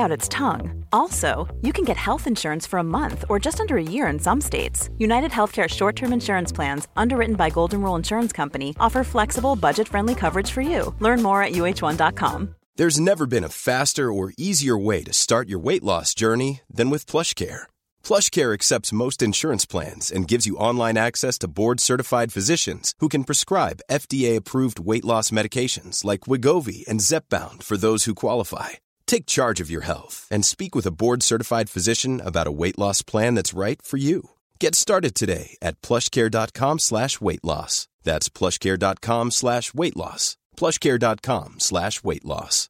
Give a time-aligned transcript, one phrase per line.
[0.00, 0.84] out its tongue.
[0.90, 4.18] Also, you can get health insurance for a month or just under a year in
[4.18, 4.88] some states.
[4.98, 9.86] United Healthcare short term insurance plans, underwritten by Golden Rule Insurance Company, offer flexible, budget
[9.86, 10.94] friendly coverage for you.
[11.00, 12.54] Learn more at uh1.com.
[12.76, 16.88] There's never been a faster or easier way to start your weight loss journey than
[16.88, 17.64] with PlushCare.
[18.02, 23.24] PlushCare accepts most insurance plans and gives you online access to board-certified physicians who can
[23.24, 28.70] prescribe FDA-approved weight loss medications like Wigovi and Zepbound for those who qualify.
[29.10, 33.02] Take charge of your health and speak with a board-certified physician about a weight loss
[33.02, 34.30] plan that's right for you.
[34.60, 37.88] Get started today at plushcare.com slash weight loss.
[38.04, 40.36] That's plushcare.com slash weight loss.
[40.56, 42.68] plushcare.com slash weight loss.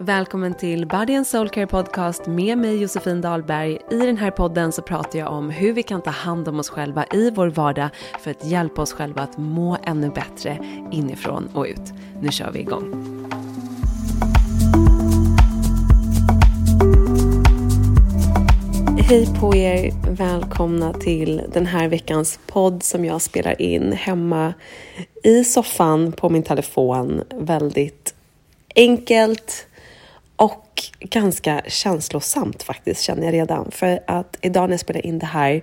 [0.00, 3.78] Välkommen till Body and Soul Care Podcast med mig Josefin Dahlberg.
[3.90, 6.70] I den här podden så pratar jag om hur vi kan ta hand om oss
[6.70, 10.58] själva i vår vardag för att hjälpa oss själva att må ännu bättre
[10.92, 11.92] inifrån och ut.
[12.22, 13.19] Nu kör vi igång.
[19.10, 19.92] Hej på er!
[20.10, 24.54] Välkomna till den här veckans podd som jag spelar in hemma
[25.22, 27.22] i soffan på min telefon.
[27.34, 28.14] Väldigt
[28.74, 29.66] enkelt
[30.36, 33.70] och ganska känslosamt faktiskt känner jag redan.
[33.70, 35.62] För att idag när jag spelar in det här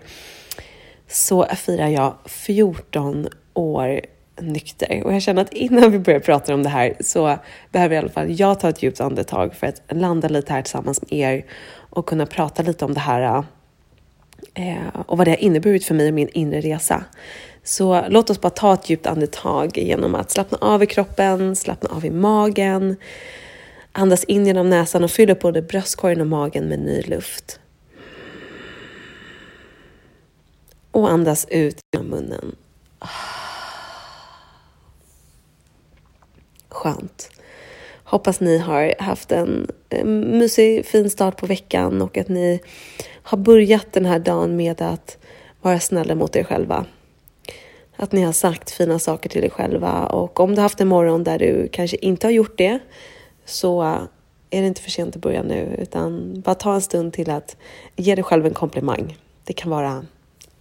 [1.07, 4.01] så firar jag 14 år
[4.41, 5.03] nykter.
[5.03, 7.37] Och jag känner att innan vi börjar prata om det här så
[7.71, 11.01] behöver i alla fall jag ta ett djupt andetag för att landa lite här tillsammans
[11.01, 11.45] med er
[11.97, 13.43] och kunna prata lite om det här
[14.53, 17.03] eh, och vad det har inneburit för mig och min inre resa.
[17.63, 21.89] Så låt oss bara ta ett djupt andetag genom att slappna av i kroppen, slappna
[21.89, 22.95] av i magen,
[23.91, 27.59] andas in genom näsan och fyll upp både bröstkorgen och magen med ny luft.
[30.91, 32.55] Och andas ut genom munnen.
[36.69, 37.36] Skönt.
[38.09, 39.67] Hoppas ni har haft en,
[40.05, 42.59] mysig, fin start på veckan och att ni
[43.23, 45.17] har börjat den här dagen med att
[45.61, 46.85] vara snälla mot er själva.
[47.95, 50.87] Att ni har sagt fina saker till er själva och om du har haft en
[50.87, 52.79] morgon där du kanske inte har gjort det
[53.45, 53.81] så
[54.49, 57.57] är det inte för sent att börja nu utan bara ta en stund till att
[57.95, 59.17] ge dig själv en komplimang.
[59.43, 60.05] Det kan vara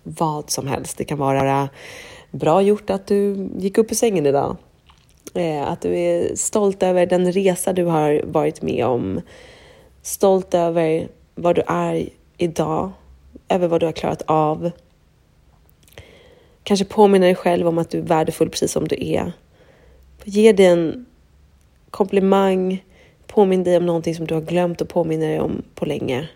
[0.02, 0.98] vad som helst.
[0.98, 1.68] Det kan vara
[2.30, 4.56] bra gjort att du gick upp ur sängen idag.
[5.34, 9.20] Eh, att du är stolt över den resa du har varit med om.
[10.02, 12.92] Stolt över vad du är idag,
[13.48, 14.70] över vad du har klarat av.
[16.62, 19.32] Kanske påminna dig själv om att du är värdefull precis som du är.
[20.24, 21.06] Ge dig en
[21.90, 22.84] komplimang,
[23.26, 26.28] påminn dig om någonting som du har glömt och påminna dig om på länge.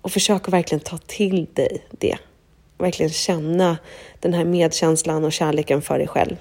[0.00, 2.16] Och försök att verkligen ta till dig det.
[2.78, 3.78] Verkligen känna
[4.20, 6.36] den här medkänslan och kärleken för dig själv.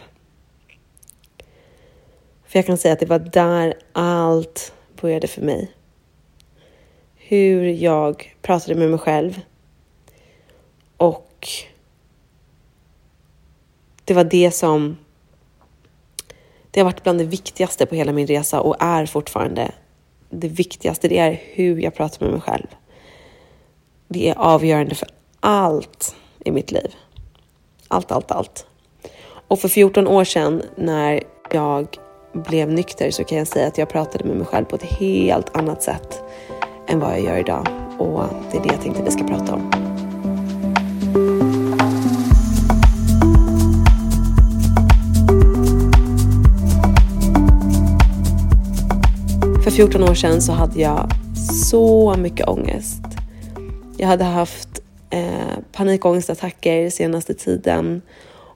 [2.53, 5.71] För jag kan säga att det var där allt började för mig.
[7.15, 9.41] Hur jag pratade med mig själv.
[10.97, 11.47] Och
[14.05, 14.97] det var det som
[16.71, 19.71] det har varit bland det viktigaste på hela min resa och är fortfarande
[20.29, 21.07] det viktigaste.
[21.07, 22.67] Det är hur jag pratar med mig själv.
[24.07, 25.07] Det är avgörande för
[25.39, 26.15] allt
[26.45, 26.95] i mitt liv.
[27.87, 28.67] Allt, allt, allt.
[29.47, 31.97] Och för 14 år sedan när jag
[32.33, 35.57] blev nykter så kan jag säga att jag pratade med mig själv på ett helt
[35.57, 36.23] annat sätt
[36.87, 37.67] än vad jag gör idag.
[37.97, 39.71] Och det är det jag tänkte vi ska prata om.
[49.63, 51.09] För 14 år sedan så hade jag
[51.69, 53.03] så mycket ångest.
[53.97, 58.01] Jag hade haft eh, panikångestattacker senaste tiden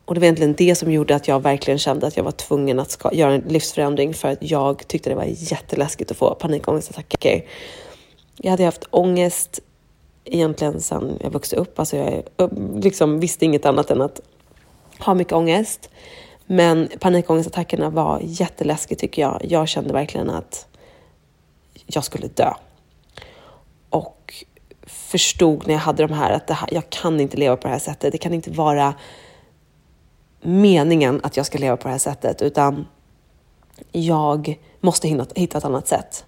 [0.08, 2.80] och det var egentligen det som gjorde att jag verkligen kände att jag var tvungen
[2.80, 7.46] att ska, göra en livsförändring för att jag tyckte det var jätteläskigt att få panikångestattacker.
[8.38, 9.60] Jag hade haft ångest
[10.26, 11.80] egentligen sedan jag vuxit upp.
[11.80, 12.24] Alltså jag
[12.84, 14.22] liksom visste inget annat än att
[15.00, 15.90] ha mycket ångest.
[16.46, 19.42] Men panikångestattackerna var jätteläskigt tycker jag.
[19.44, 20.68] Jag kände verkligen att
[21.86, 22.54] jag skulle dö.
[23.90, 24.46] Och
[24.86, 27.80] förstod när jag hade de här att här, jag kan inte leva på det här
[27.80, 28.12] sättet.
[28.12, 28.94] Det kan inte vara
[30.48, 32.88] meningen att jag ska leva på det här sättet, utan
[33.92, 36.26] jag måste hitta ett annat sätt.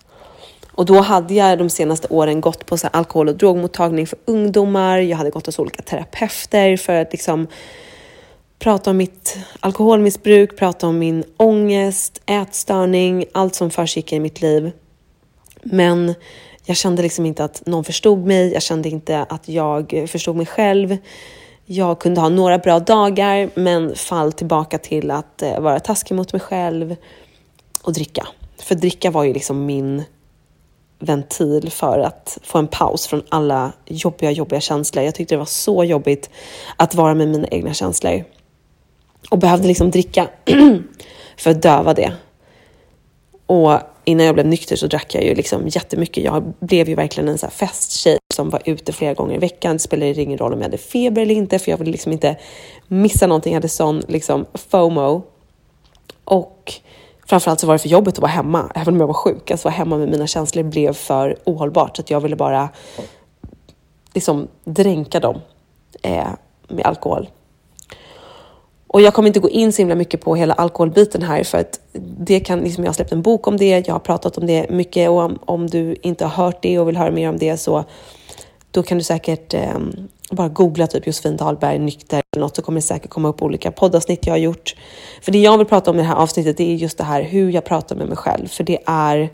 [0.72, 4.98] Och då hade jag de senaste åren gått på så alkohol och drogmottagning för ungdomar.
[4.98, 7.48] Jag hade gått hos olika terapeuter för att liksom
[8.60, 14.72] prata om mitt alkoholmissbruk, prata om min ångest, ätstörning, allt som försiggick i mitt liv.
[15.64, 16.16] Men
[16.66, 18.54] jag kände liksom inte att någon förstod mig.
[18.54, 20.98] Jag kände inte att jag förstod mig själv.
[21.72, 26.34] Jag kunde ha några bra dagar, men fall tillbaka till att eh, vara taskig mot
[26.34, 26.96] mig själv
[27.82, 28.28] och dricka.
[28.58, 30.04] För dricka var ju liksom min
[31.00, 35.06] ventil för att få en paus från alla jobbiga, jobbiga känslor.
[35.06, 36.30] Jag tyckte det var så jobbigt
[36.76, 38.24] att vara med mina egna känslor
[39.30, 40.28] och behövde liksom dricka
[41.38, 42.14] för att döva det.
[43.50, 46.24] Och innan jag blev nykter så drack jag ju liksom jättemycket.
[46.24, 49.74] Jag blev ju verkligen en så här festtjej som var ute flera gånger i veckan.
[49.74, 52.38] Det spelade ingen roll om jag hade feber eller inte, för jag ville liksom inte
[52.88, 53.54] missa någonting.
[53.54, 55.24] Jag hade sån liksom FOMO.
[56.24, 56.74] Och
[57.26, 59.52] framförallt så var det för jobbet att vara hemma, även om jag var sjuk.
[59.52, 62.70] Alltså, att vara hemma med mina känslor blev för ohållbart, så att jag ville bara
[64.14, 65.42] liksom dränka dem
[66.02, 66.28] eh,
[66.68, 67.30] med alkohol.
[68.92, 71.80] Och jag kommer inte gå in så himla mycket på hela alkoholbiten här för att
[72.20, 74.70] det kan, liksom jag har släppt en bok om det, jag har pratat om det
[74.70, 77.58] mycket och om, om du inte har hört det och vill höra mer om det
[77.58, 77.84] så
[78.72, 79.78] då kan du säkert eh,
[80.32, 83.72] bara googla typ Josefin Dahlberg nykter eller något så kommer det säkert komma upp olika
[83.72, 84.76] poddavsnitt jag har gjort.
[85.22, 87.22] För det jag vill prata om i det här avsnittet det är just det här
[87.22, 89.30] hur jag pratar med mig själv för det är,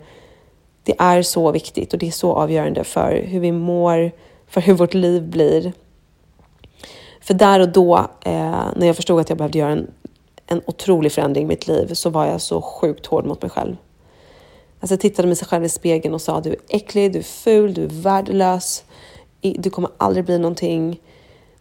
[0.82, 4.10] det är så viktigt och det är så avgörande för hur vi mår,
[4.48, 5.72] för hur vårt liv blir
[7.26, 9.90] för där och då, eh, när jag förstod att jag behövde göra en,
[10.46, 13.76] en otrolig förändring i mitt liv, så var jag så sjukt hård mot mig själv.
[14.80, 17.74] Alltså jag tittade mig själv i spegeln och sa du är äcklig, du är ful,
[17.74, 18.84] du är värdelös,
[19.40, 21.00] du kommer aldrig bli någonting.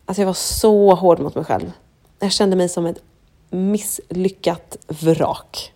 [0.06, 1.72] Alltså jag var så hård mot mig själv.
[2.20, 3.02] Jag kände mig som ett
[3.50, 5.74] misslyckat vrak.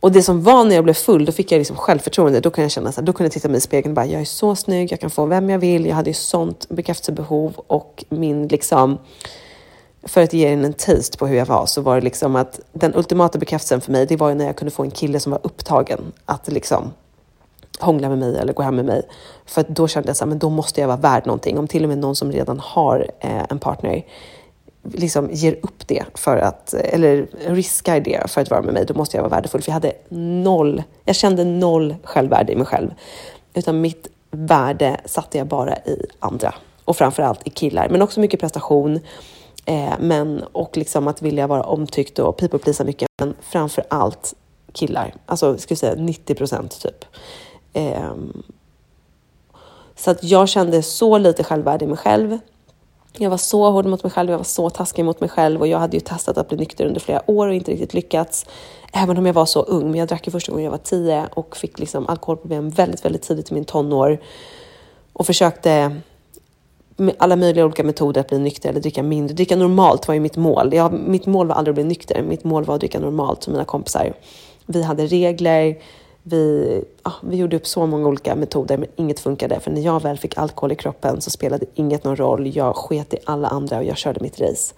[0.00, 2.40] Och det som var när jag blev full, då fick jag liksom självförtroende.
[2.40, 4.06] Då kunde jag känna så här, då kunde jag titta mig i spegeln och bara,
[4.06, 5.86] jag är så snygg, jag kan få vem jag vill.
[5.86, 8.98] Jag hade ju sånt bekräftelsebehov och min liksom,
[10.02, 12.60] för att ge en en taste på hur jag var, så var det liksom att
[12.72, 15.32] den ultimata bekräftelsen för mig, det var ju när jag kunde få en kille som
[15.32, 16.92] var upptagen att liksom
[17.78, 19.02] hångla med mig eller gå hem med mig.
[19.46, 21.58] För då kände jag så här, men då måste jag vara värd någonting.
[21.58, 24.04] Om till och med någon som redan har eh, en partner
[24.82, 28.94] liksom ger upp det för att, eller riskar det för att vara med mig, då
[28.94, 29.62] måste jag vara värdefull.
[29.62, 29.92] För jag hade
[30.42, 32.94] noll, jag kände noll självvärde i mig själv.
[33.54, 36.54] Utan mitt värde satte jag bara i andra
[36.84, 39.00] och framförallt i killar, men också mycket prestation.
[39.64, 44.34] Eh, men, och liksom att vilja vara omtyckt och people pleasa mycket, men framför allt
[44.72, 45.14] killar.
[45.26, 47.04] Alltså, ska säga 90 procent typ.
[47.72, 48.14] Eh,
[49.96, 52.38] så att jag kände så lite självvärde i mig själv
[53.18, 55.66] jag var så hård mot mig själv, jag var så taskig mot mig själv och
[55.66, 58.46] jag hade ju testat att bli nykter under flera år och inte riktigt lyckats.
[58.92, 61.28] Även om jag var så ung, men jag drack ju första gången jag var tio
[61.34, 64.18] och fick liksom alkoholproblem väldigt, väldigt tidigt i min tonår
[65.12, 66.00] och försökte
[66.96, 69.34] med alla möjliga olika metoder att bli nykter eller dricka mindre.
[69.34, 70.74] Dricka normalt var ju mitt mål.
[70.74, 72.22] Jag, mitt mål var aldrig att bli nykter.
[72.22, 74.12] Mitt mål var att dricka normalt som mina kompisar.
[74.66, 75.78] Vi hade regler,
[76.22, 79.60] vi, ja, vi gjorde upp så många olika metoder men inget funkade.
[79.60, 82.56] För när jag väl fick alkohol i kroppen så spelade inget någon roll.
[82.56, 84.74] Jag sket i alla andra och jag körde mitt race.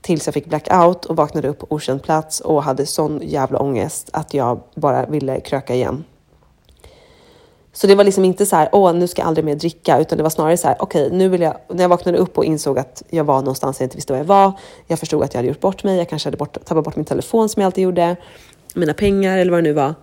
[0.00, 4.10] Tills jag fick blackout och vaknade upp på okänd plats och hade sån jävla ångest
[4.12, 6.04] att jag bara ville kröka igen.
[7.72, 10.18] Så det var liksom inte så här, åh, nu ska jag aldrig mer dricka, utan
[10.18, 12.44] det var snarare så här, okej, okay, nu vill jag, när jag vaknade upp och
[12.44, 14.52] insåg att jag var någonstans jag inte visste var jag var,
[14.86, 17.04] jag förstod att jag hade gjort bort mig, jag kanske hade bort, tappat bort min
[17.04, 18.16] telefon som jag alltid gjorde,
[18.74, 19.94] mina pengar eller vad det nu var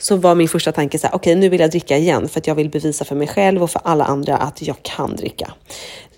[0.00, 2.40] så var min första tanke så här, okej okay, nu vill jag dricka igen för
[2.40, 5.52] att jag vill bevisa för mig själv och för alla andra att jag kan dricka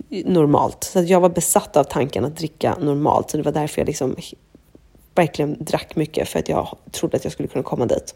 [0.08, 0.84] normalt.
[0.84, 3.30] Så jag var besatt av tanken att dricka normalt.
[3.30, 4.16] Så det var därför jag liksom
[5.14, 8.14] verkligen drack mycket för att jag trodde att jag skulle kunna komma dit.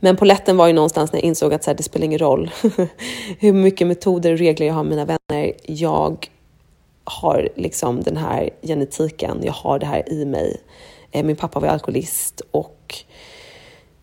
[0.00, 2.50] Men poletten var ju någonstans när jag insåg att så här, det spelar ingen roll
[3.38, 5.52] hur mycket metoder och regler jag har med mina vänner.
[5.66, 6.28] Jag
[7.04, 10.60] har liksom den här genetiken, jag har det här i mig.
[11.10, 13.04] Eh, min pappa var alkoholist och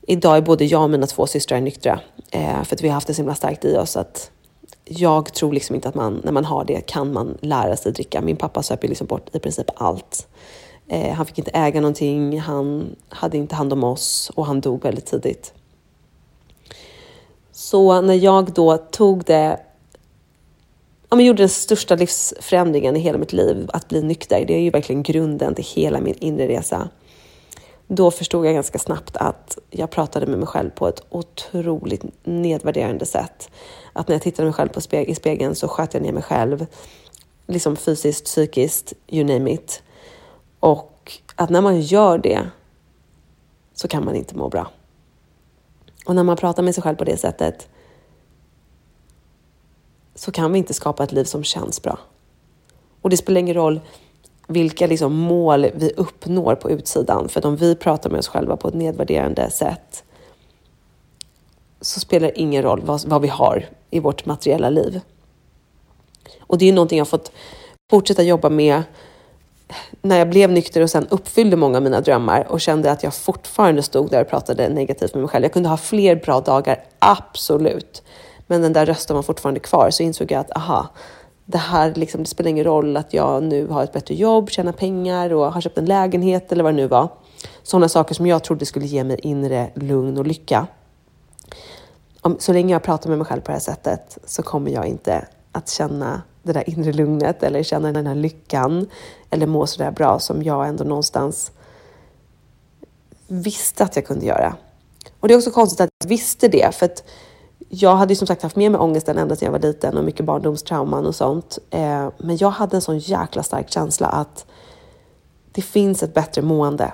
[0.07, 1.99] idag är både jag och mina två systrar nyktra
[2.31, 4.31] eh, för att vi har haft det så himla starkt i oss att
[4.85, 8.21] jag tror liksom inte att man, när man har det kan man lära sig dricka.
[8.21, 10.27] Min pappa söp ju liksom bort i princip allt.
[10.87, 14.83] Eh, han fick inte äga någonting, han hade inte hand om oss och han dog
[14.83, 15.53] väldigt tidigt.
[17.51, 19.59] Så när jag då tog det,
[21.09, 24.61] ja, men gjorde den största livsförändringen i hela mitt liv, att bli nykter, det är
[24.61, 26.89] ju verkligen grunden till hela min inre resa
[27.88, 33.06] då förstod jag ganska snabbt att jag pratade med mig själv på ett otroligt nedvärderande
[33.06, 33.50] sätt.
[33.94, 36.24] Att när jag tittade mig själv på speg i spegeln så sköt jag ner mig
[36.24, 36.65] själv.
[37.48, 39.84] liksom fysiskt, psykiskt, you name it.
[40.60, 42.41] Och att när man gör det
[43.74, 44.72] så kan man inte må bra.
[46.06, 47.67] Och när man pratar med sig själv på det sättet
[50.15, 52.00] så kan vi inte skapa ett liv som känns bra.
[53.01, 53.82] Och det spelar ingen roll
[54.47, 58.57] vilka liksom mål vi uppnår på utsidan, för att om vi pratar med oss själva
[58.57, 60.03] på ett nedvärderande sätt
[61.81, 65.01] så spelar det ingen roll vad, vad vi har i vårt materiella liv.
[66.39, 67.31] Och det är ju någonting jag fått
[67.89, 68.83] fortsätta jobba med
[70.01, 73.13] när jag blev nykter och sen uppfyllde många av mina drömmar och kände att jag
[73.13, 75.45] fortfarande stod där och pratade negativt med mig själv.
[75.45, 78.03] Jag kunde ha fler bra dagar, absolut.
[78.47, 80.87] Men den där rösten var fortfarande kvar, så insåg jag att aha,
[81.49, 84.71] det här liksom, det spelar ingen roll att jag nu har ett bättre jobb, tjänar
[84.71, 87.09] pengar och har köpt en lägenhet eller vad det nu var.
[87.63, 90.67] Sådana saker som jag trodde skulle ge mig inre lugn och lycka.
[92.21, 94.85] Om, så länge jag pratar med mig själv på det här sättet så kommer jag
[94.85, 98.89] inte att känna det där inre lugnet eller känna den här lyckan
[99.29, 101.51] eller må sådär bra som jag ändå någonstans
[103.27, 104.55] visste att jag kunde göra.
[105.19, 107.03] Och det är också konstigt att jag visste det, för att
[107.69, 110.03] jag hade ju som sagt haft med mig ångesten ända sedan jag var liten och
[110.03, 111.59] mycket barndomstrauman och sånt.
[111.69, 114.45] Eh, men jag hade en sån jäkla stark känsla att
[115.51, 116.93] det finns ett bättre mående.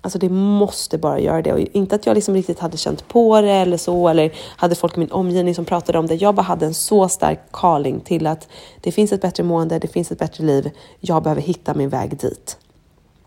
[0.00, 1.52] Alltså det måste bara göra det.
[1.52, 4.96] Och inte att jag liksom riktigt hade känt på det eller så, eller hade folk
[4.96, 6.14] i min omgivning som pratade om det.
[6.14, 8.48] Jag bara hade en så stark calling till att
[8.80, 10.70] det finns ett bättre mående, det finns ett bättre liv.
[11.00, 12.56] Jag behöver hitta min väg dit.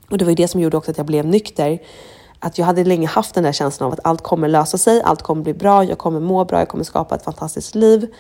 [0.10, 1.79] Och det var ju det som gjorde också att jag blev nykter.
[2.39, 5.22] Att jag hade länge haft den där känslan av att allt kommer lösa sig, allt
[5.22, 8.13] kommer bli bra, jag kommer må bra, jag kommer skapa ett fantastiskt liv.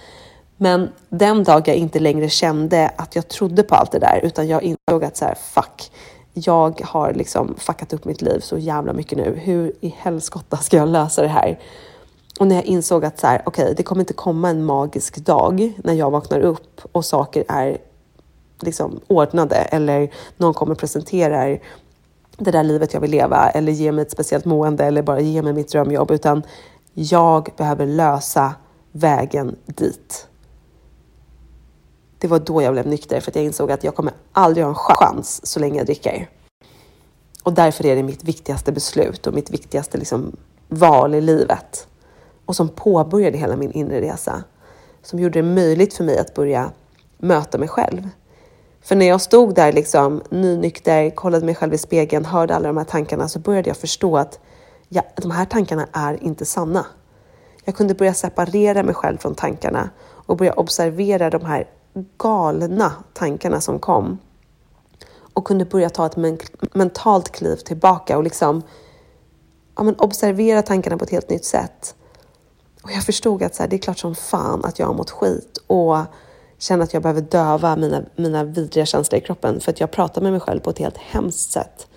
[0.57, 4.47] Men den dag jag inte längre kände att jag trodde på allt det där, utan
[4.47, 5.91] jag insåg att så här, fuck,
[6.33, 9.35] jag har liksom fuckat upp mitt liv så jävla mycket nu.
[9.43, 11.59] Hur i helskotta ska jag lösa det här?
[12.39, 15.73] Och när jag insåg att så här, okay, det kommer inte komma en magisk dag
[15.83, 17.77] när jag vaknar upp och saker är
[18.61, 21.57] liksom ordnade eller någon kommer presentera
[22.37, 25.41] det där livet jag vill leva eller ge mig ett speciellt mående eller bara ge
[25.41, 26.43] mig mitt drömjobb, utan
[26.93, 28.55] jag behöver lösa
[28.91, 30.27] vägen dit.
[32.19, 34.69] Det var då jag blev nykter för att jag insåg att jag kommer aldrig ha
[34.69, 36.29] en chans så länge jag dricker.
[37.43, 40.35] Och därför är det mitt viktigaste beslut och mitt viktigaste liksom
[40.67, 41.87] val i livet.
[42.45, 44.43] Och som påbörjade hela min inre resa.
[45.01, 46.71] Som gjorde det möjligt för mig att börja
[47.17, 48.09] möta mig själv.
[48.87, 52.77] För när jag stod där liksom nynykter, kollade mig själv i spegeln, hörde alla de
[52.77, 54.39] här tankarna så började jag förstå att
[54.89, 56.85] ja, de här tankarna är inte sanna.
[57.63, 61.67] Jag kunde börja separera mig själv från tankarna och börja observera de här
[62.17, 64.17] galna tankarna som kom
[65.33, 66.39] och kunde börja ta ett men
[66.73, 68.61] mentalt kliv tillbaka och liksom
[69.75, 71.95] ja, men observera tankarna på ett helt nytt sätt.
[72.83, 75.11] Och jag förstod att så här, det är klart som fan att jag har mått
[75.11, 75.97] skit och
[76.57, 80.21] känna att jag behöver döva mina, mina vidriga känslor i kroppen för att jag pratar
[80.21, 81.87] med mig själv på ett helt hemskt sätt.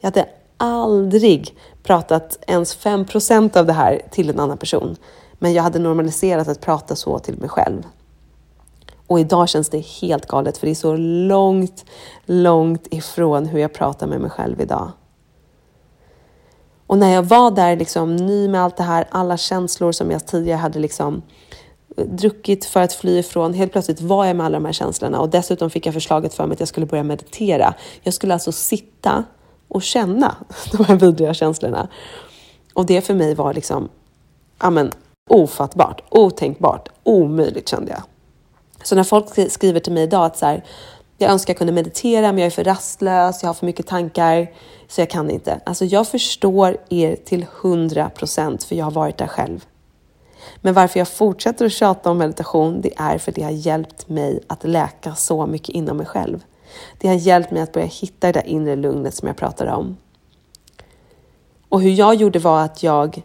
[0.00, 4.96] Jag hade aldrig pratat ens 5% av det här till en annan person,
[5.38, 7.82] men jag hade normaliserat att prata så till mig själv.
[9.06, 11.84] Och idag känns det helt galet för det är så långt,
[12.24, 14.90] långt ifrån hur jag pratar med mig själv idag.
[16.86, 20.26] Och när jag var där liksom ny med allt det här, alla känslor som jag
[20.26, 21.22] tidigare hade liksom
[21.96, 23.54] Eh, druckit för att fly ifrån.
[23.54, 26.46] Helt plötsligt var jag med alla de här känslorna och dessutom fick jag förslaget för
[26.46, 27.74] mig att jag skulle börja meditera.
[28.02, 29.24] Jag skulle alltså sitta
[29.68, 30.36] och känna
[30.72, 31.88] de här vidriga känslorna.
[32.74, 33.88] Och det för mig var liksom,
[34.58, 34.92] amen,
[35.30, 38.02] ofattbart, otänkbart, omöjligt kände jag.
[38.82, 40.64] Så när folk skriver till mig idag att så här,
[41.18, 44.50] jag önskar jag kunde meditera men jag är för rastlös, jag har för mycket tankar
[44.88, 45.60] så jag kan inte.
[45.66, 49.64] Alltså jag förstår er till hundra procent för jag har varit där själv.
[50.56, 54.40] Men varför jag fortsätter att tjata om meditation, det är för det har hjälpt mig
[54.46, 56.44] att läka så mycket inom mig själv.
[56.98, 59.96] Det har hjälpt mig att börja hitta det där inre lugnet som jag pratade om.
[61.68, 63.22] Och hur jag gjorde var att jag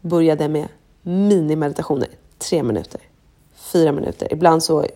[0.00, 0.68] började med
[1.02, 2.08] minimeditationer,
[2.38, 3.00] tre minuter,
[3.54, 4.32] fyra minuter.
[4.32, 4.86] Ibland så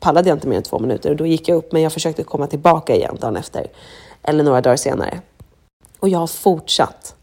[0.00, 2.22] pallade jag inte mer än två minuter och då gick jag upp, men jag försökte
[2.22, 3.66] komma tillbaka igen dagen efter
[4.22, 5.20] eller några dagar senare.
[6.00, 7.14] Och jag har fortsatt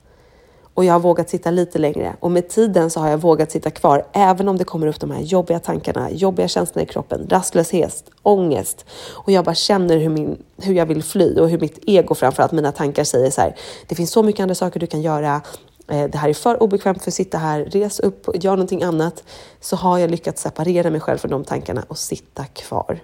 [0.77, 3.71] och jag har vågat sitta lite längre och med tiden så har jag vågat sitta
[3.71, 8.03] kvar även om det kommer upp de här jobbiga tankarna, jobbiga känslorna i kroppen, rastlöshet,
[8.23, 12.15] ångest och jag bara känner hur, min, hur jag vill fly och hur mitt ego
[12.15, 13.55] framförallt mina tankar säger så här.
[13.87, 15.41] Det finns så mycket andra saker du kan göra.
[15.87, 17.65] Eh, det här är för obekvämt för att sitta här.
[17.65, 19.23] Res upp gör någonting annat.
[19.59, 22.99] Så har jag lyckats separera mig själv från de tankarna och sitta kvar.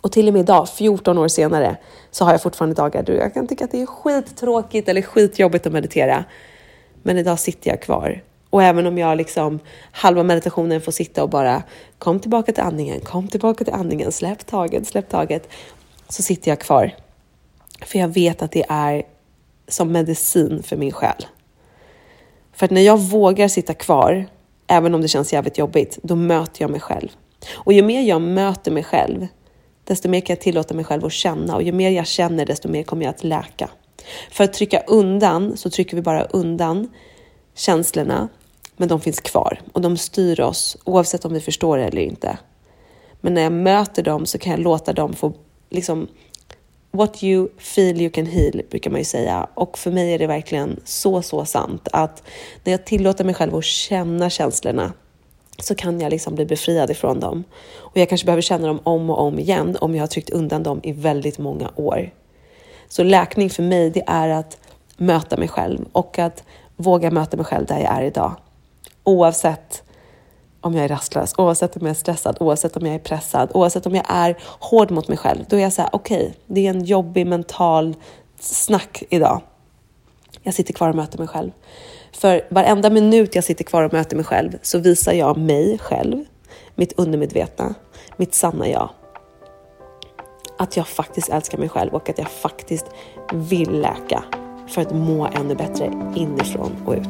[0.00, 1.76] Och till och med idag, 14 år senare,
[2.10, 5.66] så har jag fortfarande dagar då jag kan tycka att det är skittråkigt eller skitjobbigt
[5.66, 6.24] att meditera.
[7.02, 9.58] Men idag sitter jag kvar Och även om jag liksom
[9.92, 11.62] halva meditationen får sitta och bara
[11.98, 15.48] kom tillbaka till andningen, kom tillbaka till andningen, släpp taget, släpp taget,
[16.08, 16.94] så sitter jag kvar.
[17.82, 19.02] För jag vet att det är
[19.68, 21.26] som medicin för min själ.
[22.52, 24.26] För att när jag vågar sitta kvar,
[24.66, 27.08] även om det känns jävligt jobbigt, då möter jag mig själv.
[27.54, 29.26] Och ju mer jag möter mig själv,
[29.84, 32.68] desto mer kan jag tillåta mig själv att känna och ju mer jag känner, desto
[32.68, 33.70] mer kommer jag att läka.
[34.30, 36.88] För att trycka undan så trycker vi bara undan
[37.54, 38.28] känslorna,
[38.76, 42.38] men de finns kvar och de styr oss oavsett om vi förstår det eller inte.
[43.20, 45.32] Men när jag möter dem så kan jag låta dem få
[45.70, 46.08] liksom
[46.92, 50.26] What you feel you can heal brukar man ju säga och för mig är det
[50.26, 52.22] verkligen så, så sant att
[52.64, 54.92] när jag tillåter mig själv att känna känslorna
[55.64, 57.44] så kan jag liksom bli befriad ifrån dem.
[57.76, 60.62] Och jag kanske behöver känna dem om och om igen om jag har tryckt undan
[60.62, 62.10] dem i väldigt många år.
[62.88, 64.58] Så läkning för mig, det är att
[64.96, 66.44] möta mig själv och att
[66.76, 68.32] våga möta mig själv där jag är idag.
[69.04, 69.82] Oavsett
[70.60, 73.86] om jag är rastlös, oavsett om jag är stressad, oavsett om jag är pressad, oavsett
[73.86, 75.44] om jag är hård mot mig själv.
[75.48, 77.96] Då är jag så här, okej, okay, det är en jobbig mental
[78.40, 79.40] snack idag.
[80.42, 81.50] Jag sitter kvar och möter mig själv.
[82.12, 86.24] För varenda minut jag sitter kvar och möter mig själv så visar jag mig själv,
[86.74, 87.74] mitt undermedvetna,
[88.16, 88.90] mitt sanna jag.
[90.58, 92.86] Att jag faktiskt älskar mig själv och att jag faktiskt
[93.32, 94.24] vill läka
[94.68, 97.08] för att må ännu bättre inifrån och ut.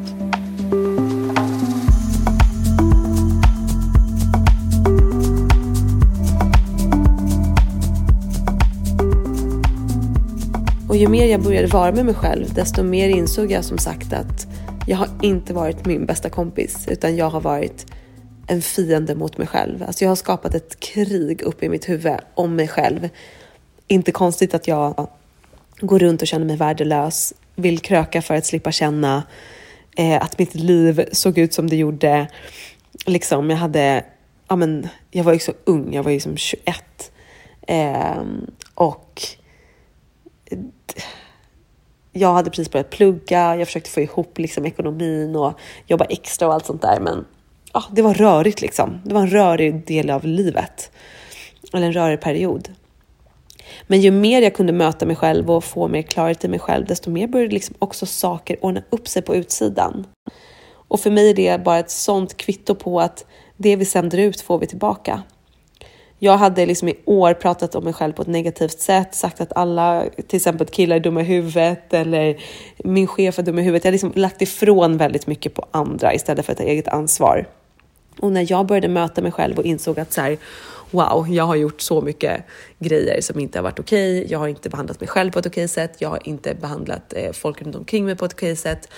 [10.89, 14.13] Och ju mer jag började vara med mig själv, desto mer insåg jag som sagt
[14.13, 14.47] att
[14.91, 17.87] jag har inte varit min bästa kompis, utan jag har varit
[18.47, 19.83] en fiende mot mig själv.
[19.83, 23.09] Alltså jag har skapat ett krig uppe i mitt huvud om mig själv.
[23.87, 25.09] Inte konstigt att jag
[25.81, 29.23] går runt och känner mig värdelös, vill kröka för att slippa känna
[29.97, 32.29] eh, att mitt liv såg ut som det gjorde.
[33.07, 34.05] Liksom, jag hade,
[34.49, 37.13] ja men, jag var ju så ung, jag var ju som 21.
[37.67, 38.23] Eh,
[38.75, 39.23] och
[42.13, 46.55] jag hade precis börjat plugga, jag försökte få ihop liksom ekonomin och jobba extra och
[46.55, 47.01] allt sånt där.
[47.01, 47.25] Men
[47.73, 49.01] ah, det var rörigt liksom.
[49.05, 50.91] Det var en rörig del av livet.
[51.73, 52.69] Eller en rörig period.
[53.87, 56.87] Men ju mer jag kunde möta mig själv och få mer klarhet i mig själv,
[56.87, 60.07] desto mer började liksom också saker ordna upp sig på utsidan.
[60.73, 64.41] Och för mig är det bara ett sånt kvitto på att det vi sänder ut
[64.41, 65.23] får vi tillbaka.
[66.23, 69.53] Jag hade liksom i år pratat om mig själv på ett negativt sätt, sagt att
[69.53, 72.43] alla, till exempel killar är dumma i huvudet eller
[72.85, 73.85] min chef är dum i huvudet.
[73.85, 77.47] Jag har liksom lagt ifrån väldigt mycket på andra istället för att ta eget ansvar.
[78.19, 80.39] Och när jag började möta mig själv och insåg att så här,
[80.91, 82.43] wow, jag har gjort så mycket
[82.79, 84.19] grejer som inte har varit okej.
[84.19, 84.33] Okay.
[84.33, 85.97] Jag har inte behandlat mig själv på ett okej okay sätt.
[85.99, 88.89] Jag har inte behandlat eh, folk runt omkring mig på ett okej okay sätt.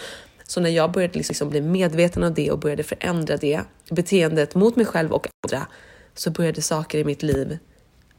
[0.46, 4.76] Så när jag började liksom bli medveten om det och började förändra det beteendet mot
[4.76, 5.66] mig själv och andra
[6.14, 7.58] så började saker i mitt liv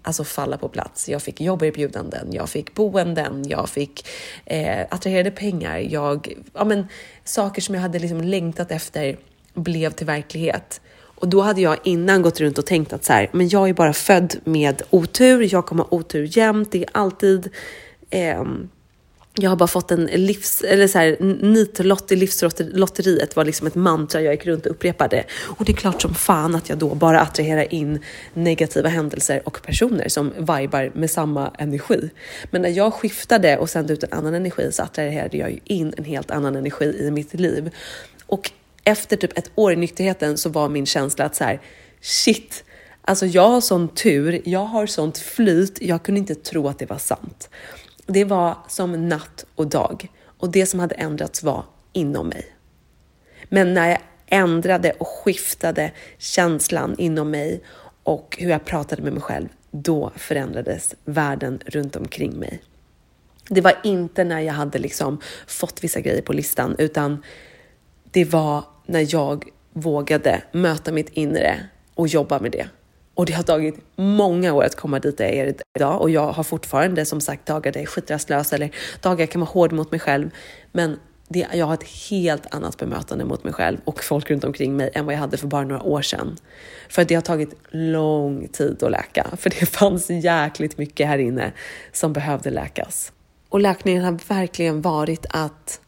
[0.04, 1.10] alltså falla på plats.
[1.10, 4.08] Jag fick jobberbjudanden, jag fick boenden, jag fick
[4.46, 5.78] eh, attraherade pengar.
[5.78, 6.88] Jag, ja, men,
[7.24, 9.18] saker som jag hade liksom längtat efter
[9.54, 10.82] blev till verklighet.
[10.96, 13.74] Och då hade jag innan gått runt och tänkt att så här, men jag är
[13.74, 15.54] bara född med otur.
[15.54, 16.72] Jag kommer ha otur jämt.
[16.72, 17.50] Det är alltid
[18.10, 18.44] eh,
[19.36, 23.76] jag har bara fått en livs, eller så här, nitlott i livslotteriet var liksom ett
[23.76, 25.24] mantra jag gick runt och upprepade.
[25.42, 28.00] Och det är klart som fan att jag då bara attraherar in
[28.34, 32.10] negativa händelser och personer som vibar med samma energi.
[32.52, 35.94] Men när jag skiftade och sände ut en annan energi så attraherade jag ju in
[35.98, 37.72] en helt annan energi i mitt liv.
[38.26, 38.52] Och
[38.84, 41.62] efter typ ett år i nykterheten så var min känsla att så här,
[42.02, 42.64] shit,
[43.02, 46.86] alltså jag har sån tur, jag har sånt flyt, jag kunde inte tro att det
[46.86, 47.50] var sant.
[48.06, 52.56] Det var som natt och dag och det som hade ändrats var inom mig.
[53.50, 57.64] Men när jag ändrade och skiftade känslan inom mig
[58.04, 62.62] och hur jag pratade med mig själv, då förändrades världen runt omkring mig.
[63.50, 67.24] Det var inte när jag hade liksom fått vissa grejer på listan, utan
[68.12, 71.60] det var när jag vågade möta mitt inre
[71.94, 72.68] och jobba med det.
[73.16, 76.44] Och det har tagit många år att komma dit jag är idag och jag har
[76.44, 78.72] fortfarande som sagt dagar där jag är skitrastlös eller
[79.02, 80.30] dagar jag kan vara hård mot mig själv.
[80.72, 84.76] Men det, jag har ett helt annat bemötande mot mig själv och folk runt omkring
[84.76, 86.38] mig än vad jag hade för bara några år sedan.
[86.90, 91.18] För att det har tagit lång tid att läka, för det fanns jäkligt mycket här
[91.18, 91.52] inne
[91.92, 93.12] som behövde läkas.
[93.50, 95.80] Och läkningen har verkligen varit att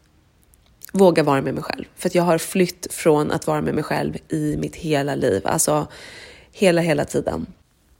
[0.92, 1.84] våga vara med mig själv.
[1.96, 5.42] För att jag har flytt från att vara med mig själv i mitt hela liv.
[5.44, 5.86] Alltså
[6.58, 7.46] hela, hela tiden.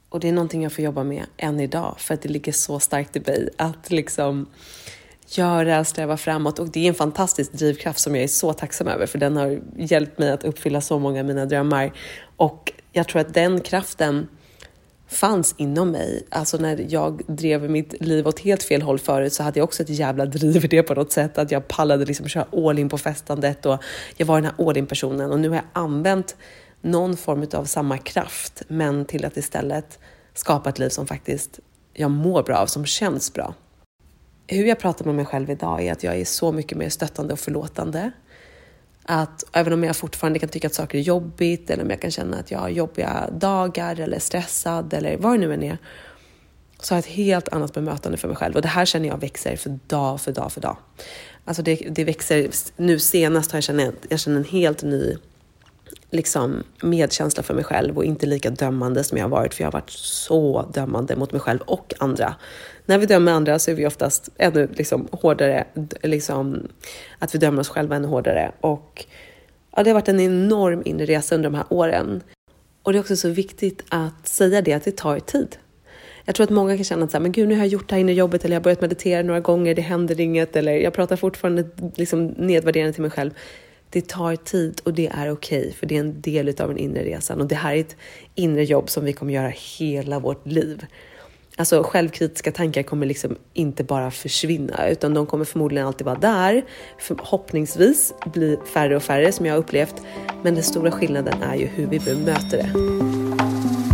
[0.09, 2.79] Och det är någonting jag får jobba med än idag för att det ligger så
[2.79, 4.45] starkt i mig att liksom
[5.27, 9.05] göra, sträva framåt och det är en fantastisk drivkraft som jag är så tacksam över
[9.05, 11.93] för den har hjälpt mig att uppfylla så många av mina drömmar
[12.37, 14.27] och jag tror att den kraften
[15.07, 16.23] fanns inom mig.
[16.29, 19.83] Alltså när jag drev mitt liv åt helt fel håll förut så hade jag också
[19.83, 21.37] ett jävla driv i det på något sätt.
[21.37, 23.83] Att jag pallade liksom köra all in på festandet och
[24.17, 26.35] jag var den här all in personen och nu har jag använt
[26.87, 29.99] någon form av samma kraft men till att istället
[30.33, 31.59] skapa ett liv som faktiskt
[31.93, 33.53] jag mår bra av, som känns bra.
[34.47, 37.33] Hur jag pratar med mig själv idag är att jag är så mycket mer stöttande
[37.33, 38.11] och förlåtande.
[39.03, 42.11] Att även om jag fortfarande kan tycka att saker är jobbigt eller om jag kan
[42.11, 45.77] känna att jag har jobbiga dagar eller är stressad eller vad det nu än är,
[46.79, 49.17] så har jag ett helt annat bemötande för mig själv och det här känner jag
[49.17, 50.77] växer för dag för dag för dag.
[51.45, 55.17] Alltså det, det växer, nu senast har jag känt, jag känner en helt ny
[56.11, 59.67] liksom medkänsla för mig själv och inte lika dömande som jag har varit, för jag
[59.67, 62.35] har varit så dömande mot mig själv och andra.
[62.85, 65.65] När vi dömer andra så är vi oftast ännu liksom hårdare,
[66.03, 66.67] liksom,
[67.19, 68.51] att vi dömer oss själva ännu hårdare.
[68.61, 69.05] Och
[69.75, 72.21] ja, det har varit en enorm inre resa under de här åren.
[72.83, 75.57] Och det är också så viktigt att säga det, att det tar tid.
[76.25, 77.89] Jag tror att många kan känna att så här, men gud, nu har jag gjort
[77.89, 80.55] det här inne i jobbet eller jag har börjat meditera några gånger, det händer inget
[80.55, 81.65] eller jag pratar fortfarande
[81.95, 83.31] liksom nedvärderande till mig själv.
[83.89, 86.77] Det tar tid och det är okej, okay, för det är en del av den
[86.77, 87.95] inre resan och det här är ett
[88.35, 90.85] inre jobb som vi kommer göra hela vårt liv.
[91.59, 96.65] Alltså självkritiska tankar kommer liksom inte bara försvinna, utan de kommer förmodligen alltid vara där.
[96.99, 99.95] Förhoppningsvis bli färre och färre som jag har upplevt,
[100.43, 103.86] men den stora skillnaden är ju hur vi bemöter det.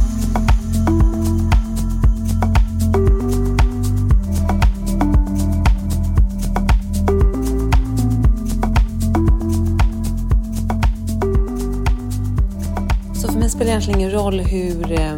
[13.54, 15.18] Spelar egentligen ingen roll hur eh,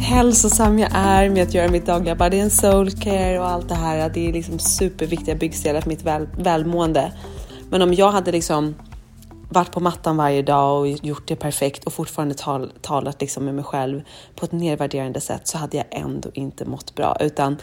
[0.00, 3.74] hälsosam jag är med att göra mitt dagliga body and soul care och allt det
[3.74, 4.10] här.
[4.14, 7.12] Det är liksom superviktiga byggstenar för mitt väl, välmående.
[7.70, 8.74] Men om jag hade liksom
[9.48, 13.54] varit på mattan varje dag och gjort det perfekt och fortfarande tal, talat liksom med
[13.54, 14.02] mig själv
[14.34, 17.16] på ett nedvärderande sätt så hade jag ändå inte mått bra.
[17.20, 17.56] Utan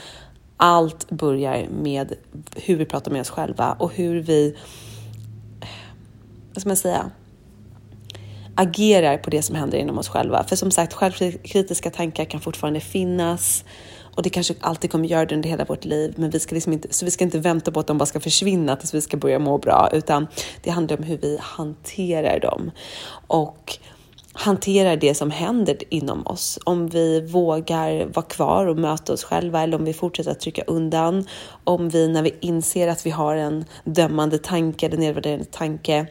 [0.57, 2.13] allt börjar med
[2.55, 4.57] hur vi pratar med oss själva och hur vi,
[6.53, 7.11] vad ska man säga,
[8.55, 10.43] agerar på det som händer inom oss själva.
[10.43, 13.63] För som sagt, självkritiska tankar kan fortfarande finnas
[14.15, 16.13] och det kanske alltid kommer göra det under hela vårt liv.
[16.17, 18.19] Men vi ska liksom inte, så vi ska inte vänta på att de bara ska
[18.19, 20.27] försvinna tills vi ska börja må bra, utan
[20.63, 22.71] det handlar om hur vi hanterar dem
[23.27, 23.77] och
[24.33, 26.59] hanterar det som händer inom oss.
[26.65, 30.63] Om vi vågar vara kvar och möta oss själva eller om vi fortsätter att trycka
[30.67, 31.25] undan.
[31.63, 36.07] Om vi när vi inser att vi har en dömande tanke eller nedvärderande tanke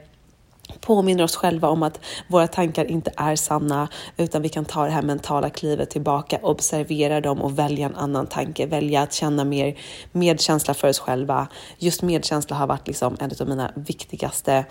[0.80, 4.90] påminner oss själva om att våra tankar inte är sanna, utan vi kan ta det
[4.90, 9.78] här mentala klivet tillbaka, observera dem och välja en annan tanke, välja att känna mer
[10.12, 11.48] medkänsla för oss själva.
[11.78, 14.64] Just medkänsla har varit liksom en av mina viktigaste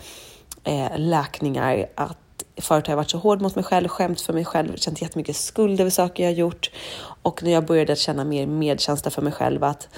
[0.64, 1.86] eh, läkningar.
[1.96, 2.18] Att
[2.62, 5.36] Förut har jag varit så hård mot mig själv, skämt för mig själv, känt jättemycket
[5.36, 6.72] skuld över saker jag gjort.
[7.22, 9.90] Och när jag började känna mer medkänsla för mig själv, att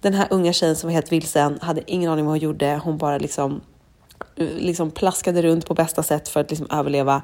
[0.00, 2.80] den här unga tjejen som var helt vilsen, hade ingen aning om vad hon gjorde.
[2.84, 3.60] Hon bara liksom
[4.38, 7.22] liksom plaskade runt på bästa sätt för att liksom överleva.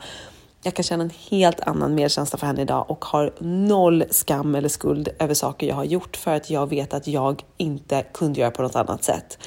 [0.62, 4.68] Jag kan känna en helt annan medkänsla för henne idag och har noll skam eller
[4.68, 8.50] skuld över saker jag har gjort för att jag vet att jag inte kunde göra
[8.50, 9.38] på något annat sätt.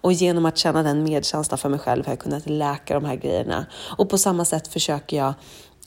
[0.00, 3.16] Och genom att känna den medkänslan för mig själv har jag kunnat läka de här
[3.16, 3.66] grejerna.
[3.98, 5.34] Och på samma sätt försöker jag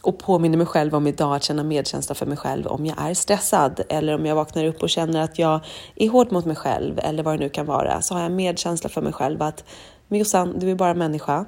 [0.02, 3.13] och påminner mig själv om idag att känna medkänsla för mig själv om jag är
[3.13, 5.60] stressad eller om jag vaknar upp och känner att jag
[5.95, 8.89] är hård mot mig själv eller vad det nu kan vara så har jag medkänsla
[8.89, 9.63] för mig själv att
[10.08, 11.46] men Jossan, du är bara människa.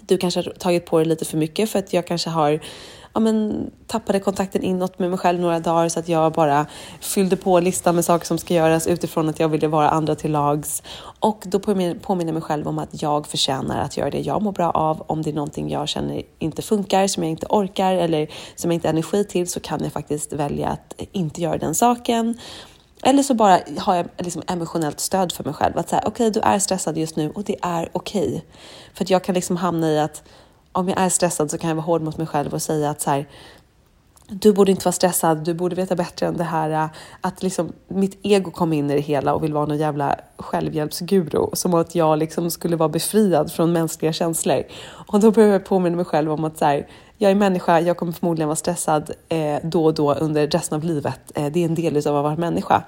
[0.00, 2.60] Du kanske har tagit på dig lite för mycket för att jag kanske har
[3.14, 6.66] ja, men, tappade kontakten inåt med mig själv några dagar så att jag bara
[7.00, 10.32] fyllde på listan med saker som ska göras utifrån att jag ville vara andra till
[10.32, 10.82] lags.
[11.20, 14.52] Och då påminner jag mig själv om att jag förtjänar att göra det jag mår
[14.52, 15.04] bra av.
[15.06, 18.74] Om det är någonting jag känner inte funkar, som jag inte orkar eller som jag
[18.74, 22.38] inte har energi till så kan jag faktiskt välja att inte göra den saken.
[23.04, 25.78] Eller så bara har jag liksom emotionellt stöd för mig själv.
[25.78, 28.28] Att säga, okej, okay, du är stressad just nu och det är okej.
[28.28, 28.40] Okay.
[28.94, 30.22] För att jag kan liksom hamna i att
[30.72, 33.00] om jag är stressad så kan jag vara hård mot mig själv och säga att
[33.00, 33.28] så här,
[34.28, 36.88] du borde inte vara stressad, du borde veta bättre än det här.
[37.20, 41.46] Att liksom mitt ego kom in i det hela och vill vara någon jävla självhjälpsguru.
[41.52, 44.62] Som att jag liksom skulle vara befriad från mänskliga känslor.
[45.12, 46.86] Och då börjar jag påminna mig själv om att så här,
[47.18, 50.84] jag är människa, jag kommer förmodligen vara stressad eh, då och då under resten av
[50.84, 51.32] livet.
[51.34, 52.82] Eh, det är en del av att vara människa.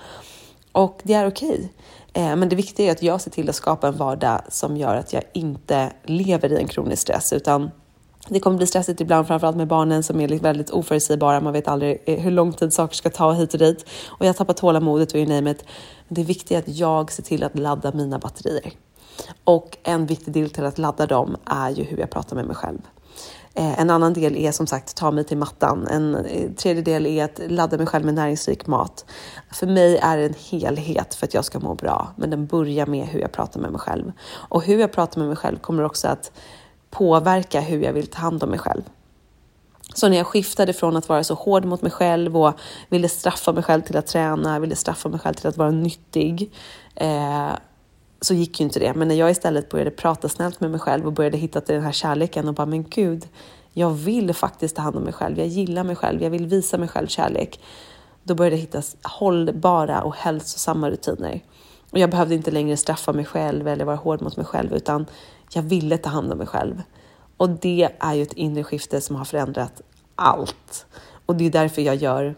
[0.72, 1.48] Och det är okej.
[1.48, 2.24] Okay.
[2.24, 4.96] Eh, men det viktiga är att jag ser till att skapa en vardag som gör
[4.96, 7.70] att jag inte lever i en kronisk stress, utan
[8.28, 11.40] det kommer bli stressigt ibland, framförallt med barnen som är väldigt oförutsägbara.
[11.40, 13.86] Man vet aldrig eh, hur lång tid saker ska ta hit och dit.
[14.06, 15.64] Och jag tappar tålamodet och you name it.
[16.08, 18.72] Det viktiga är att jag ser till att ladda mina batterier.
[19.44, 22.56] Och en viktig del till att ladda dem är ju hur jag pratar med mig
[22.56, 22.78] själv.
[23.59, 25.87] Eh, en annan del är som sagt ta mig till mattan.
[25.87, 29.05] En eh, tredje del är att ladda mig själv med näringsrik mat.
[29.53, 32.87] För mig är det en helhet för att jag ska må bra, men den börjar
[32.87, 34.12] med hur jag pratar med mig själv.
[34.31, 36.33] Och hur jag pratar med mig själv kommer också att
[36.90, 38.83] påverka hur jag vill ta hand om mig själv.
[39.95, 42.55] Så när jag skiftade från att vara så hård mot mig själv och
[42.88, 46.53] ville straffa mig själv till att träna, ville straffa mig själv till att vara nyttig,
[46.95, 47.51] eh,
[48.20, 48.94] så gick ju inte det.
[48.94, 51.85] Men när jag istället började prata snällt med mig själv och började hitta till den
[51.85, 53.29] här kärleken och bara, men gud,
[53.72, 55.38] jag vill faktiskt ta hand om mig själv.
[55.38, 56.22] Jag gillar mig själv.
[56.22, 57.61] Jag vill visa mig själv kärlek.
[58.22, 61.40] Då började jag hitta hållbara och hälsosamma rutiner.
[61.90, 65.07] Och jag behövde inte längre straffa mig själv eller vara hård mot mig själv, utan
[65.52, 66.83] jag ville ta hand om mig själv.
[67.37, 69.83] Och det är ju ett inre skifte som har förändrat
[70.14, 70.87] allt.
[71.26, 72.35] Och det är därför jag gör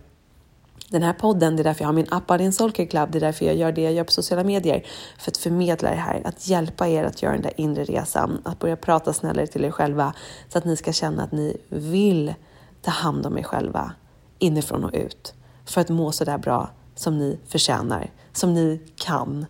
[0.91, 3.21] den här podden, det är därför jag har min app Adin Solker Club, det är
[3.21, 4.87] därför jag gör det jag gör på sociala medier.
[5.19, 8.59] För att förmedla det här, att hjälpa er att göra den där inre resan, att
[8.59, 10.15] börja prata snällare till er själva
[10.49, 12.35] så att ni ska känna att ni vill
[12.83, 13.93] ta hand om er själva
[14.39, 19.47] inifrån och ut för att må så där bra som ni förtjänar, som ni kan.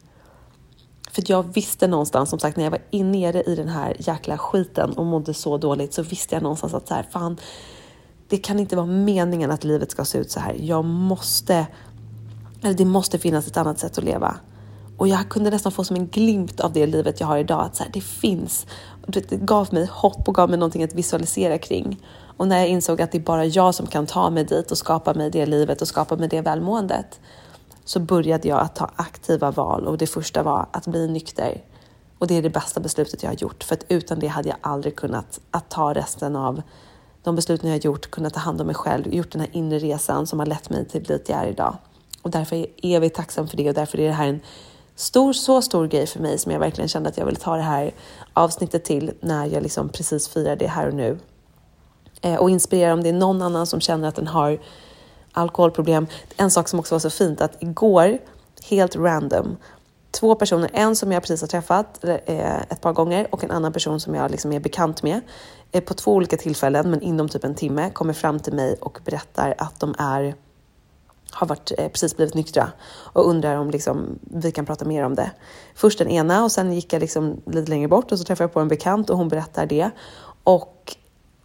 [1.10, 4.92] För jag visste någonstans, som sagt, när jag var nere i den här jäkla skiten
[4.92, 7.36] och mådde så dåligt så visste jag någonstans att så här, fan,
[8.28, 10.56] det kan inte vara meningen att livet ska se ut så här.
[10.60, 11.66] Jag måste,
[12.62, 14.36] eller det måste finnas ett annat sätt att leva.
[14.96, 17.76] Och jag kunde nästan få som en glimt av det livet jag har idag, att
[17.76, 18.66] så här, det finns.
[19.06, 22.02] Det gav mig hopp och gav mig någonting att visualisera kring.
[22.36, 24.78] Och när jag insåg att det är bara jag som kan ta mig dit och
[24.78, 27.20] skapa mig det livet och skapa mig det välmåendet,
[27.84, 31.64] så började jag att ta aktiva val och det första var att bli nykter.
[32.18, 34.58] Och det är det bästa beslutet jag har gjort, för att utan det hade jag
[34.60, 36.62] aldrig kunnat att ta resten av
[37.28, 39.78] de besluten jag har gjort, kunnat ta hand om mig själv, gjort den här inre
[39.78, 41.76] resan som har lett mig till dit jag är idag.
[42.22, 44.40] Och därför är jag evigt tacksam för det och därför är det här en
[44.94, 47.62] stor, så stor grej för mig som jag verkligen kände att jag ville ta det
[47.62, 47.94] här
[48.32, 51.18] avsnittet till när jag liksom precis firar det här och nu.
[52.20, 54.58] Eh, och inspirera om det är någon annan som känner att den har
[55.32, 56.06] alkoholproblem.
[56.36, 58.18] En sak som också var så fint att igår,
[58.68, 59.56] helt random,
[60.10, 63.72] två personer, en som jag precis har träffat eh, ett par gånger och en annan
[63.72, 65.20] person som jag liksom är bekant med
[65.72, 68.98] eh, på två olika tillfällen, men inom typ en timme, kommer fram till mig och
[69.04, 70.34] berättar att de är
[71.30, 75.14] har varit, eh, precis blivit nyktra och undrar om liksom, vi kan prata mer om
[75.14, 75.30] det.
[75.74, 78.52] Först den ena och sen gick jag liksom lite längre bort och så träffade jag
[78.52, 79.90] på en bekant och hon berättar det.
[80.44, 80.96] Och,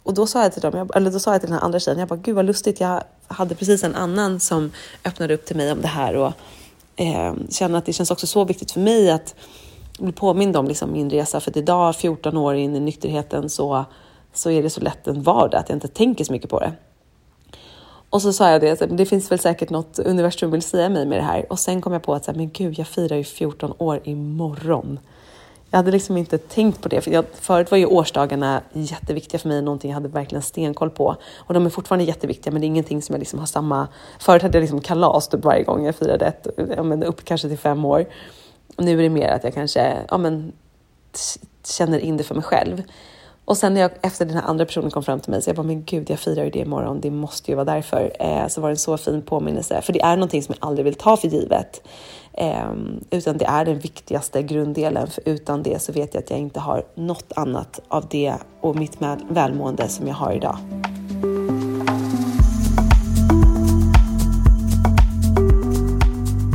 [0.02, 1.98] och då sa jag till dem, eller då sa jag till den här andra tjejen,
[1.98, 4.72] jag bara gud vad lustigt, jag hade precis en annan som
[5.04, 6.32] öppnade upp till mig om det här och
[6.96, 9.34] eh, känner att det känns också så viktigt för mig att
[9.98, 11.40] bli påmind om liksom min resa.
[11.40, 13.84] För att idag, 14 år in i nykterheten, så,
[14.32, 16.72] så är det så lätt en vardag att jag inte tänker så mycket på det.
[18.10, 21.18] Och så sa jag det, det finns väl säkert något universum vill säga mig med
[21.18, 21.46] det här.
[21.52, 24.98] Och sen kom jag på att, men gud, jag firar ju 14 år imorgon.
[25.74, 29.48] Jag hade liksom inte tänkt på det, för jag, förut var ju årsdagarna jätteviktiga för
[29.48, 31.16] mig, någonting jag hade verkligen stenkoll på.
[31.36, 33.88] Och de är fortfarande jätteviktiga, men det är ingenting som jag liksom har samma...
[34.18, 37.48] Förut hade jag liksom kalas typ varje gång jag firade ett, ja, men upp kanske
[37.48, 38.04] till fem år.
[38.76, 40.52] Nu är det mer att jag kanske ja, men,
[41.64, 42.82] känner in det för mig själv.
[43.44, 45.56] Och sen när jag, efter den här andra personen kom fram till mig så jag
[45.56, 47.00] bara, men gud, jag firar ju det imorgon.
[47.00, 48.12] Det måste ju vara därför.
[48.20, 50.84] Eh, så var det en så fin påminnelse, för det är någonting som jag aldrig
[50.84, 51.82] vill ta för givet.
[52.32, 52.72] Eh,
[53.10, 56.60] utan det är den viktigaste grunddelen, för utan det så vet jag att jag inte
[56.60, 60.56] har något annat av det och mitt välmående som jag har idag.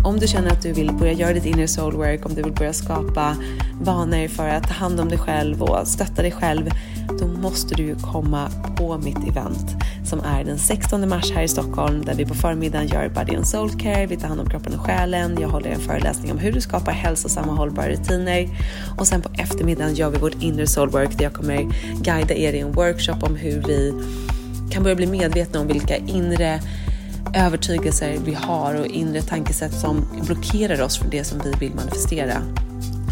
[0.09, 2.53] Om du känner att du vill börja göra ditt inner soul work, om du vill
[2.53, 3.35] börja skapa
[3.81, 6.69] vanor för att ta hand om dig själv och stötta dig själv,
[7.19, 12.05] då måste du komma på mitt event som är den 16 mars här i Stockholm
[12.05, 14.85] där vi på förmiddagen gör Body and Soul Care, vi tar hand om kroppen och
[14.85, 18.49] själen, jag håller en föreläsning om hur du skapar hälsosamma och hållbara rutiner.
[18.97, 21.67] Och sen på eftermiddagen gör vi vårt inner soul work där jag kommer
[22.03, 23.93] guida er i en workshop om hur vi
[24.71, 26.59] kan börja bli medvetna om vilka inre
[27.35, 32.41] övertygelser vi har och inre tankesätt som blockerar oss från det som vi vill manifestera.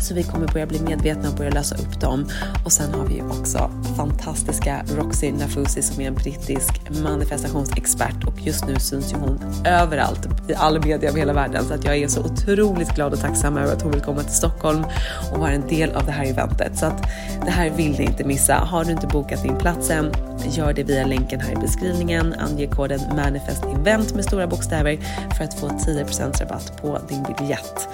[0.01, 2.29] Så vi kommer börja bli medvetna och börja lösa upp dem.
[2.65, 8.41] Och sen har vi ju också fantastiska Roxy Nafusi som är en brittisk manifestationsexpert och
[8.41, 11.65] just nu syns ju hon överallt i all media över hela världen.
[11.65, 14.35] Så att jag är så otroligt glad och tacksam över att hon vill komma till
[14.35, 14.85] Stockholm
[15.33, 16.77] och vara en del av det här eventet.
[16.77, 17.03] Så att
[17.45, 18.55] det här vill ni inte missa.
[18.55, 20.11] Har du inte bokat din plats än,
[20.51, 22.33] gör det via länken här i beskrivningen.
[22.33, 24.97] Ange koden manifestevent med stora bokstäver
[25.37, 27.87] för att få 10% rabatt på din biljett.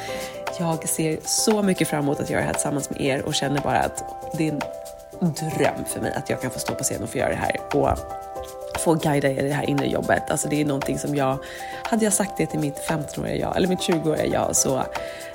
[0.59, 3.61] Jag ser så mycket fram emot att göra det här tillsammans med er och känner
[3.61, 4.03] bara att
[4.37, 4.51] det är
[5.21, 7.35] en dröm för mig att jag kan få stå på scen och få göra det
[7.35, 7.97] här och
[8.79, 10.23] få guida er i det här inre jobbet.
[10.29, 11.37] Alltså det är någonting som jag
[11.93, 14.84] hade jag sagt det till mitt 15-åriga jag, eller mitt 20-åriga jag, så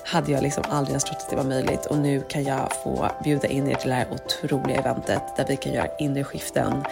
[0.05, 1.87] hade jag liksom aldrig ens trott att det var möjligt.
[1.87, 5.57] Och nu kan jag få bjuda in er till det här otroliga eventet där vi
[5.57, 6.85] kan göra inre skiften,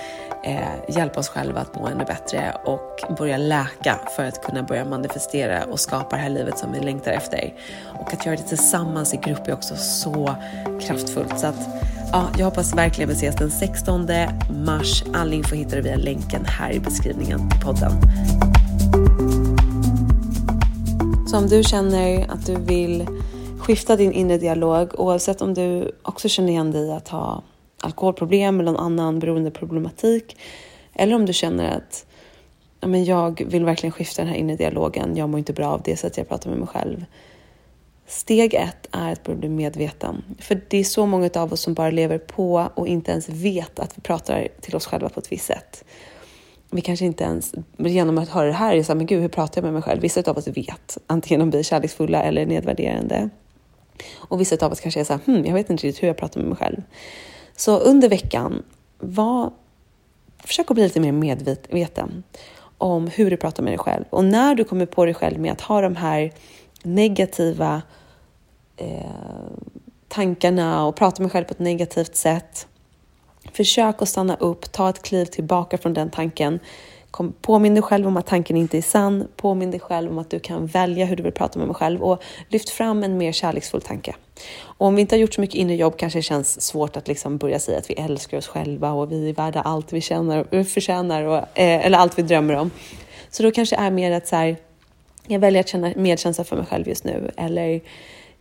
[0.45, 0.59] eh,
[0.97, 5.65] hjälpa oss själva att må ännu bättre och börja läka för att kunna börja manifestera
[5.65, 7.55] och skapa det här livet som vi längtar efter.
[8.01, 10.35] Och att göra det tillsammans i grupp är också så
[10.81, 11.39] kraftfullt.
[11.39, 11.69] Så att,
[12.13, 14.09] ja, jag hoppas verkligen vi ses den 16
[14.65, 15.05] mars.
[15.15, 17.93] All info hittar du via länken här i beskrivningen till podden.
[21.27, 23.07] Så om du känner att du vill
[23.59, 27.43] skifta din inre dialog, oavsett om du också känner igen dig att ha
[27.81, 30.37] alkoholproblem eller någon annan beroendeproblematik,
[30.93, 32.07] eller om du känner att
[32.81, 35.83] ja, men jag vill verkligen skifta den här inre dialogen, jag mår inte bra av
[35.85, 37.05] det sättet jag pratar med mig själv.
[38.07, 40.25] Steg ett är att börja bli medveten.
[40.39, 43.79] För det är så många av oss som bara lever på och inte ens vet
[43.79, 45.85] att vi pratar till oss själva på ett visst sätt
[46.77, 49.29] vi kanske inte ens, genom att höra det här, är så här, men gud, hur
[49.29, 50.01] pratar jag med mig själv?
[50.01, 53.31] Vissa av oss vet, antingen om vi är kärleksfulla eller nedvärderande.
[54.17, 56.17] Och vissa av oss kanske är så här, hmm, jag vet inte riktigt hur jag
[56.17, 56.83] pratar med mig själv.
[57.57, 58.63] Så under veckan,
[58.99, 59.51] var,
[60.39, 62.23] försök att bli lite mer medveten
[62.79, 64.05] om hur du pratar med dig själv.
[64.11, 66.33] Och när du kommer på dig själv med att ha de här
[66.83, 67.83] negativa
[68.77, 69.11] eh,
[70.09, 72.67] tankarna och prata med dig själv på ett negativt sätt,
[73.53, 76.61] Försök att stanna upp, ta ett kliv tillbaka från den tanken.
[77.11, 79.29] Kom, påminn dig själv om att tanken inte är sann.
[79.37, 82.03] Påminn dig själv om att du kan välja hur du vill prata med mig själv
[82.03, 84.15] och lyft fram en mer kärleksfull tanke.
[84.59, 87.09] Och om vi inte har gjort så mycket inre jobb kanske det känns svårt att
[87.09, 90.65] liksom börja säga att vi älskar oss själva och vi är värda allt vi känner,
[90.65, 92.71] förtjänar och, eh, eller allt vi drömmer om.
[93.31, 94.57] Så då kanske det är mer att så här,
[95.27, 97.81] jag väljer att känna medkänsla för mig själv just nu eller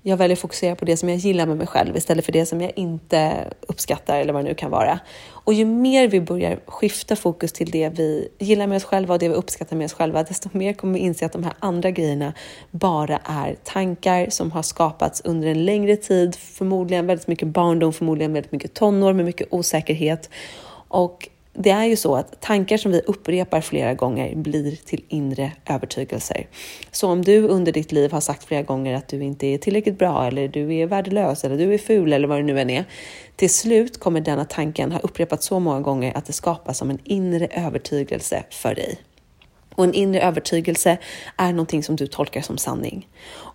[0.08, 2.46] jag väljer att fokusera på det som jag gillar med mig själv istället för det
[2.46, 5.00] som jag inte uppskattar eller vad det nu kan vara.
[5.30, 9.20] Och ju mer vi börjar skifta fokus till det vi gillar med oss själva och
[9.20, 11.92] det vi uppskattar med oss själva, desto mer kommer vi inse att de här andra
[11.92, 12.34] grejerna
[12.72, 18.34] bara är tankar som har skapats under en längre tid, förmodligen väldigt mycket barndom, förmodligen
[18.34, 20.30] väldigt mycket tonår med mycket osäkerhet.
[20.88, 25.52] Och det är ju så att tankar som vi upprepar flera gånger blir till inre
[25.66, 26.48] övertygelser.
[26.92, 30.00] Så om du under ditt liv har sagt flera gånger att du inte är tillräckligt
[30.00, 32.86] bra eller du är värdelös eller du är ful eller vad det nu än är.
[33.36, 37.00] Till slut kommer denna tanken ha upprepats så många gånger att det skapas som en
[37.04, 38.98] inre övertygelse för dig.
[39.76, 40.98] Och en inre övertygelse
[41.38, 43.08] är någonting som du tolkar som sanning.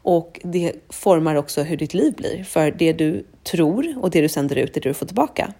[0.02, 4.28] Och det formar också hur ditt liv blir, för det du tror och det du
[4.28, 5.52] sänder ut är det du får tillbaka.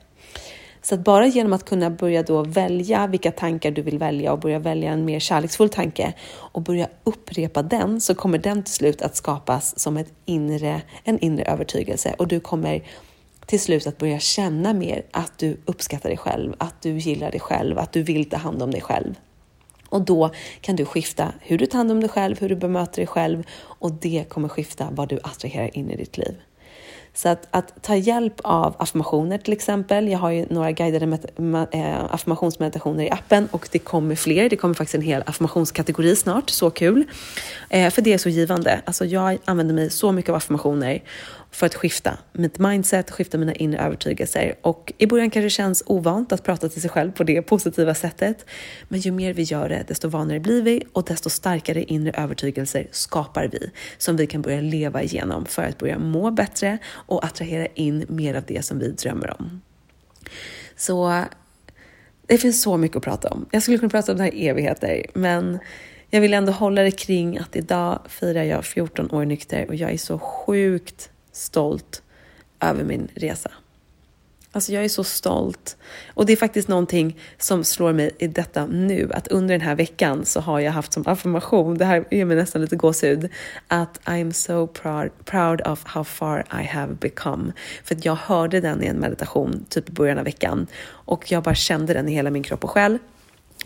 [0.83, 4.39] Så att bara genom att kunna börja då välja vilka tankar du vill välja och
[4.39, 9.03] börja välja en mer kärleksfull tanke och börja upprepa den så kommer den till slut
[9.03, 12.83] att skapas som ett inre, en inre övertygelse och du kommer
[13.47, 17.41] till slut att börja känna mer att du uppskattar dig själv, att du gillar dig
[17.41, 19.15] själv, att du vill ta hand om dig själv.
[19.89, 22.97] Och då kan du skifta hur du tar hand om dig själv, hur du bemöter
[22.97, 26.35] dig själv och det kommer skifta vad du attraherar in i ditt liv.
[27.21, 30.09] Så att, att, ta hjälp av affirmationer till exempel.
[30.09, 31.19] Jag har ju några guidade
[31.73, 34.49] eh, affirmationsmeditationer i appen och det kommer fler.
[34.49, 36.51] Det kommer faktiskt en hel affirmationskategori snart.
[36.51, 37.05] Så kul!
[37.69, 38.81] Eh, för det är så givande.
[38.85, 41.03] Alltså jag använder mig så mycket av affirmationer
[41.51, 44.55] för att skifta mitt mindset, skifta mina inre övertygelser.
[44.63, 47.95] Och i början kanske det känns ovant att prata till sig själv på det positiva
[47.95, 48.47] sättet.
[48.89, 52.87] Men ju mer vi gör det, desto vanare blir vi och desto starkare inre övertygelser
[52.91, 57.67] skapar vi som vi kan börja leva igenom för att börja må bättre och attrahera
[57.67, 59.61] in mer av det som vi drömmer om.
[60.77, 61.25] Så
[62.27, 63.47] det finns så mycket att prata om.
[63.51, 65.59] Jag skulle kunna prata om det här i evigheter, men
[66.11, 69.93] jag vill ändå hålla det kring att idag firar jag 14 år nykter och jag
[69.93, 72.03] är så sjukt stolt
[72.61, 73.51] över min resa.
[74.53, 75.77] Alltså jag är så stolt.
[76.15, 79.75] Och det är faktiskt någonting som slår mig i detta nu, att under den här
[79.75, 83.29] veckan så har jag haft som affirmation, det här ger mig nästan lite gåshud,
[83.69, 87.53] att I'm so proud, proud of how far I have become.
[87.85, 91.43] För att jag hörde den i en meditation typ i början av veckan och jag
[91.43, 92.99] bara kände den i hela min kropp och själ.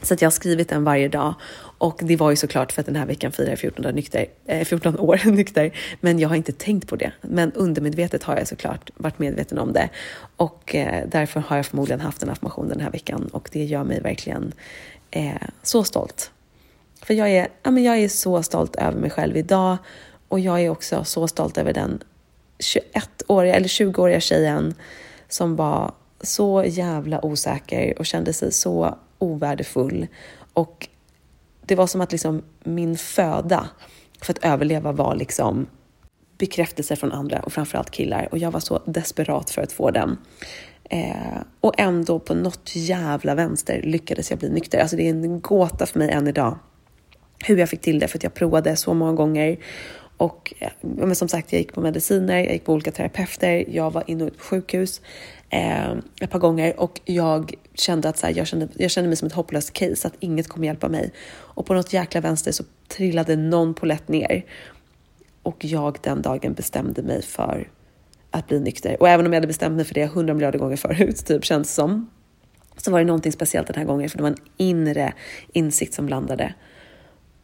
[0.02, 1.34] Så att jag har skrivit den varje dag
[1.78, 4.64] och det var ju såklart för att den här veckan firar jag 14, nykter, eh,
[4.64, 5.76] 14 år nykter.
[6.00, 7.12] Men jag har inte tänkt på det.
[7.20, 9.88] Men undermedvetet har jag såklart varit medveten om det.
[10.36, 13.84] Och eh, därför har jag förmodligen haft en affirmation den här veckan och det gör
[13.84, 14.52] mig verkligen
[15.10, 16.30] eh, så stolt.
[17.02, 19.76] För jag är, ja, men jag är så stolt över mig själv idag
[20.28, 22.02] och jag är också så stolt över den
[22.58, 24.74] 21-åriga eller 20-åriga tjejen
[25.28, 30.06] som var så jävla osäker och kände sig så ovärdefull.
[30.52, 30.88] Och
[31.66, 33.68] det var som att liksom min föda
[34.20, 35.66] för att överleva var liksom
[36.38, 40.18] bekräftelse från andra och framförallt killar och jag var så desperat för att få den.
[40.90, 44.78] Eh, och ändå på något jävla vänster lyckades jag bli nykter.
[44.78, 46.58] Alltså det är en gåta för mig än idag
[47.44, 49.56] hur jag fick till det för att jag provade så många gånger.
[50.16, 53.90] Och eh, men som sagt, jag gick på mediciner, jag gick på olika terapeuter, jag
[53.90, 55.00] var inne på sjukhus
[55.54, 59.16] eh, ett par gånger och jag kände att så här, jag, kände, jag kände mig
[59.16, 61.12] som ett hopplöst case, att inget kommer hjälpa mig.
[61.30, 64.44] Och på något jäkla vänster så trillade någon polett ner
[65.42, 67.68] och jag den dagen bestämde mig för
[68.30, 68.96] att bli nykter.
[69.00, 71.74] Och även om jag hade bestämt mig för det hundra miljarder gånger förut, typ känns
[71.74, 72.10] som,
[72.76, 75.12] så var det någonting speciellt den här gången, för det var en inre
[75.52, 76.54] insikt som landade.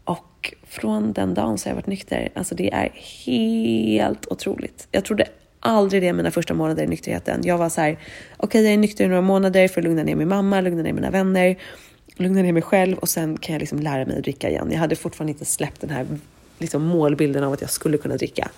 [0.04, 2.28] Och från den dagen så har jag varit nykter.
[2.34, 2.90] Alltså det är
[3.26, 4.88] helt otroligt.
[4.90, 5.28] Jag trodde
[5.60, 7.40] aldrig det mina första månader i nykterheten.
[7.44, 8.02] Jag var så här, okej
[8.38, 10.92] okay, jag är nykter i några månader för att lugna ner min mamma, lugna ner
[10.92, 11.56] mina vänner,
[12.16, 14.68] lugna ner mig själv och sen kan jag liksom lära mig att dricka igen.
[14.70, 16.06] Jag hade fortfarande inte släppt den här
[16.58, 18.50] liksom målbilden av att jag skulle kunna dricka.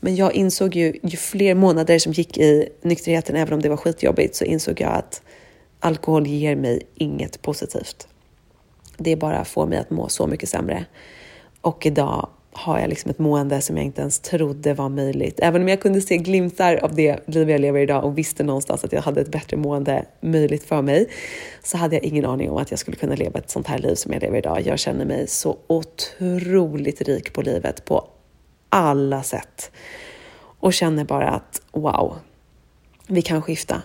[0.00, 3.76] Men jag insåg ju, ju fler månader som gick i nykterheten, även om det var
[3.76, 5.22] skitjobbigt, så insåg jag att
[5.80, 8.08] alkohol ger mig inget positivt.
[8.96, 10.84] Det bara får mig att må så mycket sämre.
[11.60, 15.40] Och idag har jag liksom ett mående som jag inte ens trodde var möjligt.
[15.42, 18.84] Även om jag kunde se glimtar av det liv jag lever idag och visste någonstans
[18.84, 21.08] att jag hade ett bättre mående möjligt för mig,
[21.62, 23.94] så hade jag ingen aning om att jag skulle kunna leva ett sånt här liv
[23.94, 24.62] som jag lever idag.
[24.66, 28.08] Jag känner mig så otroligt rik på livet på
[28.68, 29.70] alla sätt
[30.60, 32.16] och känner bara att wow,
[33.06, 33.82] vi kan skifta.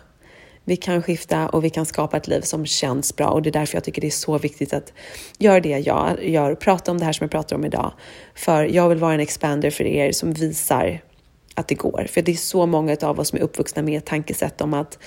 [0.65, 3.51] Vi kan skifta och vi kan skapa ett liv som känns bra och det är
[3.51, 4.93] därför jag tycker det är så viktigt att
[5.37, 7.93] göra det jag gör, prata om det här som jag pratar om idag.
[8.35, 11.01] För jag vill vara en expander för er som visar
[11.55, 12.05] att det går.
[12.09, 14.99] För det är så många av oss som är uppvuxna med ett tankesätt om att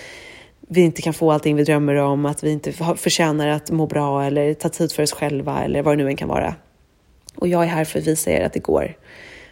[0.69, 4.25] vi inte kan få allting vi drömmer om, att vi inte förtjänar att må bra
[4.25, 6.55] eller ta tid för oss själva eller vad det nu än kan vara.
[7.35, 8.97] Och jag är här för att visa er att det går.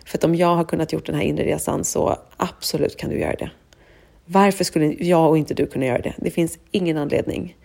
[0.06, 3.20] För att om jag har kunnat gjort den här inre resan så absolut kan du
[3.20, 3.50] göra det.
[4.32, 6.14] Varför skulle jag och inte du kunna göra det?
[6.18, 7.56] Det finns ingen anledning.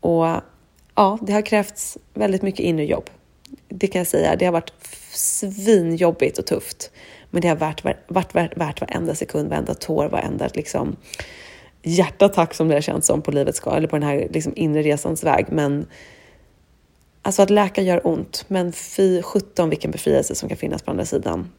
[0.00, 0.26] Och
[0.94, 3.10] ja, det har krävts väldigt mycket inre jobb.
[3.68, 4.36] Det kan jag säga.
[4.36, 4.72] Det har varit
[5.10, 6.90] svinjobbigt och tufft.
[7.30, 10.96] Men det har varit, varit, varit, värt varenda sekund, varenda tår, varenda liksom,
[11.82, 14.82] hjärtattack som det har känts som på livets ska, eller på den här liksom, inre
[14.82, 15.46] resans väg.
[15.50, 15.86] Men
[17.22, 21.04] alltså att läka gör ont, men fy sjutton vilken befrielse som kan finnas på andra
[21.04, 21.50] sidan.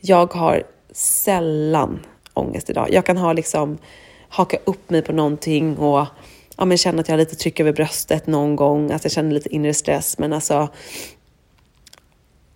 [0.00, 0.62] Jag har
[0.92, 2.00] sällan
[2.34, 2.88] ångest idag.
[2.92, 3.78] Jag kan ha liksom
[4.28, 6.06] haka upp mig på någonting och
[6.56, 9.30] ja, men känna att jag har lite tryck över bröstet någon gång, att jag känner
[9.30, 10.18] lite inre stress.
[10.18, 10.68] Men alltså,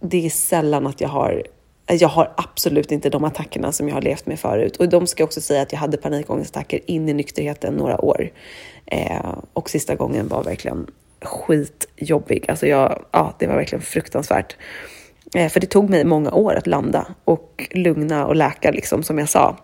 [0.01, 1.43] det är sällan att jag har
[1.91, 4.77] jag har absolut inte de attackerna som jag har levt med förut.
[4.77, 8.31] Och de ska också säga att jag hade panikångestattacker in i nykterheten några år.
[8.87, 10.87] Eh, och sista gången var verkligen
[11.23, 12.45] skitjobbig.
[12.49, 14.57] Alltså jag, ja, det var verkligen fruktansvärt.
[15.35, 19.19] Eh, för det tog mig många år att landa och lugna och läka, liksom, som
[19.19, 19.57] jag sa.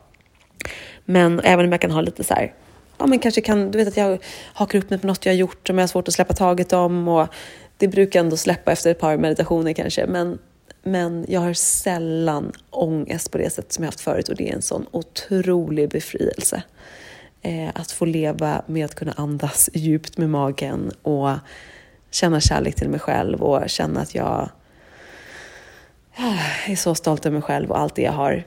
[1.05, 2.53] Men även om jag kan ha lite så här,
[2.99, 4.19] ja men kanske kan, du vet att jag
[4.55, 6.73] hakar upp mig på något jag har gjort som jag har svårt att släppa taget
[6.73, 7.29] om och
[7.77, 10.07] det brukar ändå släppa efter ett par meditationer kanske.
[10.07, 10.39] Men,
[10.83, 14.55] men jag har sällan ångest på det sätt som jag haft förut och det är
[14.55, 16.63] en sån otrolig befrielse.
[17.43, 21.31] Eh, att få leva med att kunna andas djupt med magen och
[22.11, 24.49] känna kärlek till mig själv och känna att jag
[26.17, 28.45] ah, är så stolt över mig själv och allt det jag har.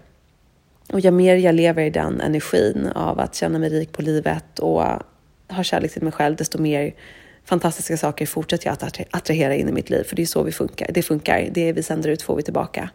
[0.93, 4.59] Och ju mer jag lever i den energin av att känna mig rik på livet
[4.59, 4.83] och
[5.49, 6.93] ha kärlek till mig själv, desto mer
[7.45, 10.03] fantastiska saker fortsätter jag att attrahera in i mitt liv.
[10.03, 10.91] För det är så vi funkar.
[10.91, 11.47] Det funkar.
[11.51, 12.89] Det vi sänder ut får vi tillbaka.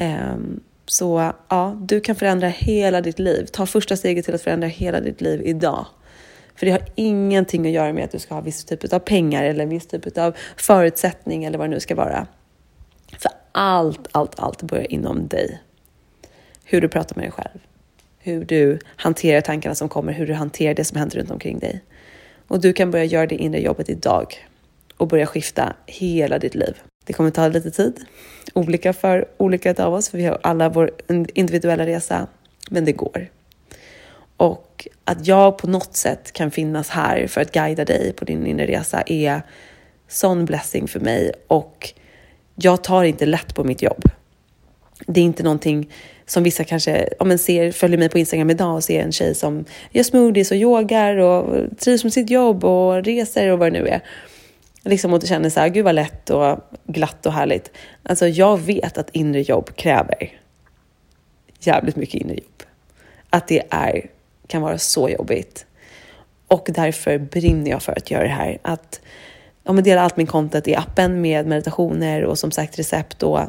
[0.00, 3.46] Um, så ja, du kan förändra hela ditt liv.
[3.52, 5.86] Ta första steget till att förändra hela ditt liv idag.
[6.54, 9.44] För det har ingenting att göra med att du ska ha viss typ av pengar
[9.44, 12.26] eller viss typ av förutsättning eller vad det nu ska vara.
[13.18, 15.60] För allt, allt, allt börjar inom dig.
[16.72, 17.58] Hur du pratar med dig själv,
[18.18, 21.84] hur du hanterar tankarna som kommer, hur du hanterar det som händer runt omkring dig.
[22.48, 24.46] Och du kan börja göra det inre jobbet idag
[24.96, 26.76] och börja skifta hela ditt liv.
[27.04, 28.04] Det kommer ta lite tid,
[28.54, 30.90] olika för olika av oss, för vi har alla vår
[31.34, 32.26] individuella resa,
[32.70, 33.28] men det går.
[34.36, 38.46] Och att jag på något sätt kan finnas här för att guida dig på din
[38.46, 39.42] inre resa är
[40.08, 41.92] sån blessing för mig och
[42.54, 44.04] jag tar inte lätt på mitt jobb.
[45.06, 45.92] Det är inte någonting
[46.30, 49.34] som vissa kanske om men ser, följer mig på Instagram idag och ser en tjej
[49.34, 53.78] som gör smoothies och yogar och trivs med sitt jobb och reser och vad det
[53.80, 54.00] nu är.
[54.84, 57.70] Liksom och känner så här, gud vad lätt och glatt och härligt.
[58.02, 60.40] Alltså jag vet att inre jobb kräver
[61.60, 62.62] jävligt mycket inre jobb.
[63.30, 64.06] Att det är,
[64.46, 65.66] kan vara så jobbigt.
[66.46, 68.58] Och därför brinner jag för att göra det här.
[68.62, 69.00] Att
[69.64, 73.40] ja, dela allt min content i appen med meditationer och som sagt recept och,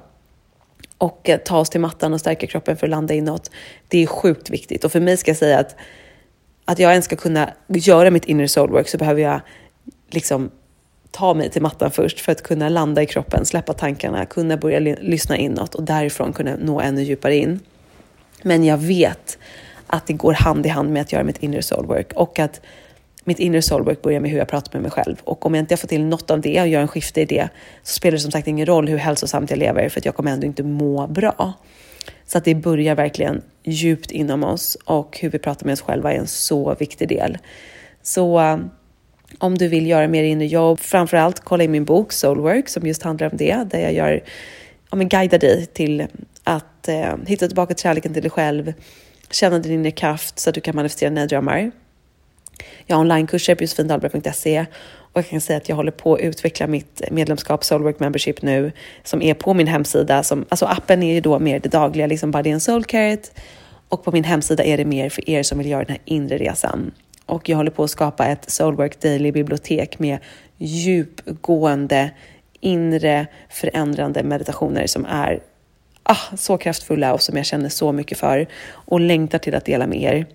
[1.01, 3.51] och eh, ta oss till mattan och stärka kroppen för att landa inåt.
[3.87, 5.75] Det är sjukt viktigt och för mig ska jag säga att
[6.65, 9.41] att jag ens ska kunna göra mitt inner soul work så behöver jag
[10.09, 10.51] liksom
[11.11, 14.79] ta mig till mattan först för att kunna landa i kroppen, släppa tankarna, kunna börja
[14.79, 17.59] lyssna inåt och därifrån kunna nå ännu djupare in.
[18.43, 19.37] Men jag vet
[19.87, 22.61] att det går hand i hand med att göra mitt inner soulwork och att
[23.24, 25.15] mitt inre soulwork börjar med hur jag pratar med mig själv.
[25.24, 27.49] Och om jag inte får till något av det och gör en skifte i det
[27.84, 30.32] så spelar det som sagt ingen roll hur hälsosamt jag lever för att jag kommer
[30.32, 31.53] ändå inte må bra.
[32.26, 36.13] Så att det börjar verkligen djupt inom oss och hur vi pratar med oss själva
[36.13, 37.38] är en så viktig del.
[38.01, 38.57] Så eh,
[39.38, 43.03] om du vill göra mer inre jobb, framförallt kolla in min bok Soulwork som just
[43.03, 44.24] handlar om det, där jag gör,
[44.91, 46.07] ja, men guidar dig till
[46.43, 48.74] att eh, hitta tillbaka till kärleken till dig själv,
[49.32, 51.72] känna din inre kraft så att du kan manifestera dina drömmar.
[52.86, 54.66] Jag har onlinekurser på josefindalberg.se
[55.14, 58.72] och jag kan säga att jag håller på att utveckla mitt medlemskap Soulwork Membership nu
[59.03, 60.24] som är på min hemsida.
[60.24, 63.32] Som, alltså appen är ju då mer det dagliga, liksom Body and Soul Carrot
[63.89, 66.38] och på min hemsida är det mer för er som vill göra den här inre
[66.38, 66.91] resan.
[67.26, 70.18] Och jag håller på att skapa ett Soulwork Daily bibliotek med
[70.57, 72.12] djupgående
[72.59, 75.39] inre förändrande meditationer som är
[76.03, 79.88] ah, så kraftfulla och som jag känner så mycket för och längtar till att dela
[79.88, 80.26] med er.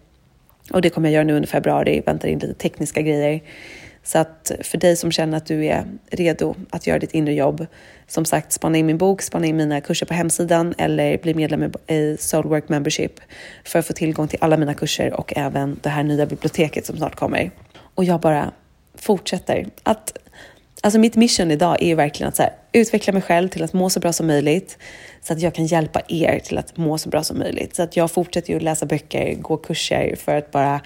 [0.73, 3.43] Och det kommer jag göra nu under februari, väntar in lite tekniska grejer.
[4.03, 7.67] Så att för dig som känner att du är redo att göra ditt inre jobb,
[8.07, 11.73] som sagt, spana in min bok, spana in mina kurser på hemsidan eller bli medlem
[11.87, 13.21] i Soulwork Membership
[13.65, 16.97] för att få tillgång till alla mina kurser och även det här nya biblioteket som
[16.97, 17.51] snart kommer.
[17.95, 18.53] Och jag bara
[18.95, 20.19] fortsätter att
[20.87, 23.91] Alltså mitt mission idag är verkligen att så här, utveckla mig själv till att må
[23.91, 24.79] så bra som möjligt
[25.23, 27.77] så att jag kan hjälpa er till att må så bra som möjligt.
[27.77, 30.81] Så att jag fortsätter ju att läsa böcker, gå kurser för att bara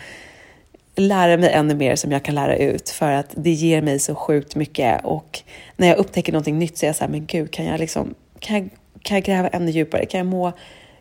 [0.96, 4.14] lära mig ännu mer som jag kan lära ut för att det ger mig så
[4.14, 5.40] sjukt mycket och
[5.76, 8.14] när jag upptäcker någonting nytt så är jag så här, men gud, kan jag liksom,
[8.38, 8.68] kan jag,
[9.02, 10.06] kan jag gräva ännu djupare?
[10.06, 10.50] Kan jag må,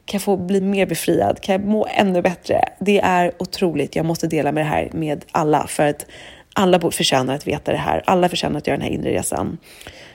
[0.06, 1.42] kan jag få bli mer befriad?
[1.42, 2.62] Kan jag må ännu bättre?
[2.80, 3.96] Det är otroligt.
[3.96, 6.06] Jag måste dela med det här med alla för att
[6.54, 8.04] alla förtjänar att veta det här.
[8.06, 9.58] Alla förtjänar att göra den här inre resan.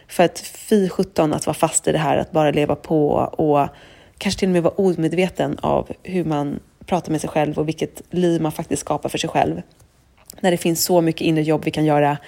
[0.09, 3.69] För att fy sjutton att vara fast i det här, att bara leva på och
[4.19, 8.03] kanske till och med vara omedveten av hur man pratar med sig själv och vilket
[8.11, 9.63] liv man faktiskt skapar för sig själv.
[10.41, 12.19] När det finns så mycket inre jobb vi kan göra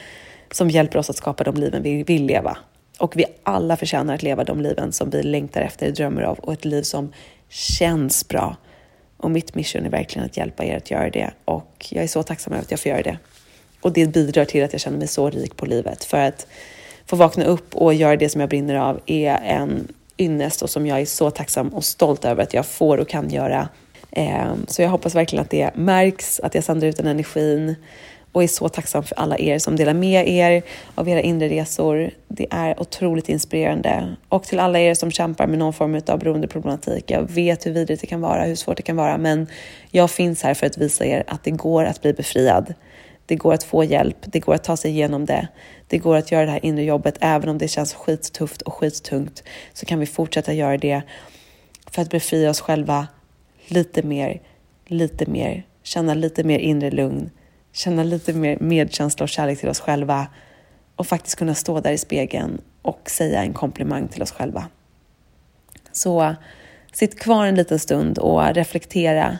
[0.50, 2.58] som hjälper oss att skapa de liven vi vill leva.
[2.98, 6.52] Och vi alla förtjänar att leva de liven som vi längtar efter, drömmer av och
[6.52, 7.12] ett liv som
[7.48, 8.56] känns bra.
[9.16, 12.22] Och mitt mission är verkligen att hjälpa er att göra det och jag är så
[12.22, 13.18] tacksam över att jag får göra det.
[13.80, 16.04] Och det bidrar till att jag känner mig så rik på livet.
[16.04, 16.46] För att
[17.06, 20.86] få vakna upp och göra det som jag brinner av är en ynnest och som
[20.86, 23.68] jag är så tacksam och stolt över att jag får och kan göra.
[24.10, 27.74] Ehm, så jag hoppas verkligen att det märks, att jag sänder ut den energin
[28.32, 30.62] och är så tacksam för alla er som delar med er
[30.94, 32.10] av era inre resor.
[32.28, 34.16] Det är otroligt inspirerande.
[34.28, 37.10] Och till alla er som kämpar med någon form av beroendeproblematik.
[37.10, 39.46] Jag vet hur vidrigt det kan vara, hur svårt det kan vara, men
[39.90, 42.74] jag finns här för att visa er att det går att bli befriad.
[43.26, 45.48] Det går att få hjälp, det går att ta sig igenom det.
[45.86, 49.42] Det går att göra det här inre jobbet även om det känns skittufft och skittungt
[49.72, 51.02] så kan vi fortsätta göra det
[51.90, 53.06] för att befria oss själva
[53.66, 54.40] lite mer,
[54.86, 57.30] lite mer, känna lite mer inre lugn,
[57.72, 60.26] känna lite mer medkänsla och kärlek till oss själva
[60.96, 64.68] och faktiskt kunna stå där i spegeln och säga en komplimang till oss själva.
[65.92, 66.34] Så
[66.92, 69.38] sitt kvar en liten stund och reflektera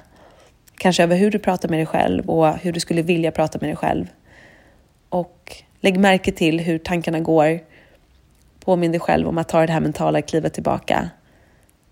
[0.79, 3.69] Kanske över hur du pratar med dig själv och hur du skulle vilja prata med
[3.69, 4.07] dig själv.
[5.09, 7.61] Och lägg märke till hur tankarna går.
[8.61, 11.11] Påminn dig själv om att ta det här mentala klivet tillbaka.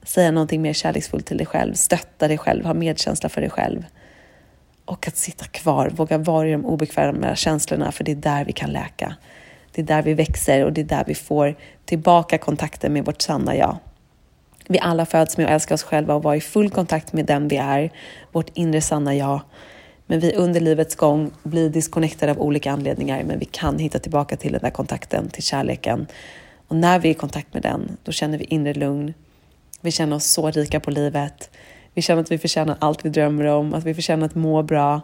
[0.02, 3.84] Säga någonting mer kärleksfullt till dig själv, stötta dig själv, ha medkänsla för dig själv.
[4.84, 8.52] Och att sitta kvar, våga vara i de obekväma känslorna, för det är där vi
[8.52, 9.16] kan läka.
[9.72, 11.54] Det är där vi växer och det är där vi får
[11.84, 13.78] tillbaka kontakten med vårt sanna jag.
[14.68, 17.48] Vi alla föds med att älska oss själva och vara i full kontakt med den
[17.48, 17.90] vi är,
[18.32, 19.40] vårt inre sanna jag.
[20.06, 24.36] Men vi under livets gång blir disconnectade av olika anledningar, men vi kan hitta tillbaka
[24.36, 26.06] till den där kontakten, till kärleken.
[26.68, 29.14] Och när vi är i kontakt med den, då känner vi inre lugn.
[29.80, 31.50] Vi känner oss så rika på livet.
[31.94, 35.00] Vi känner att vi förtjänar allt vi drömmer om, att vi förtjänar att må bra.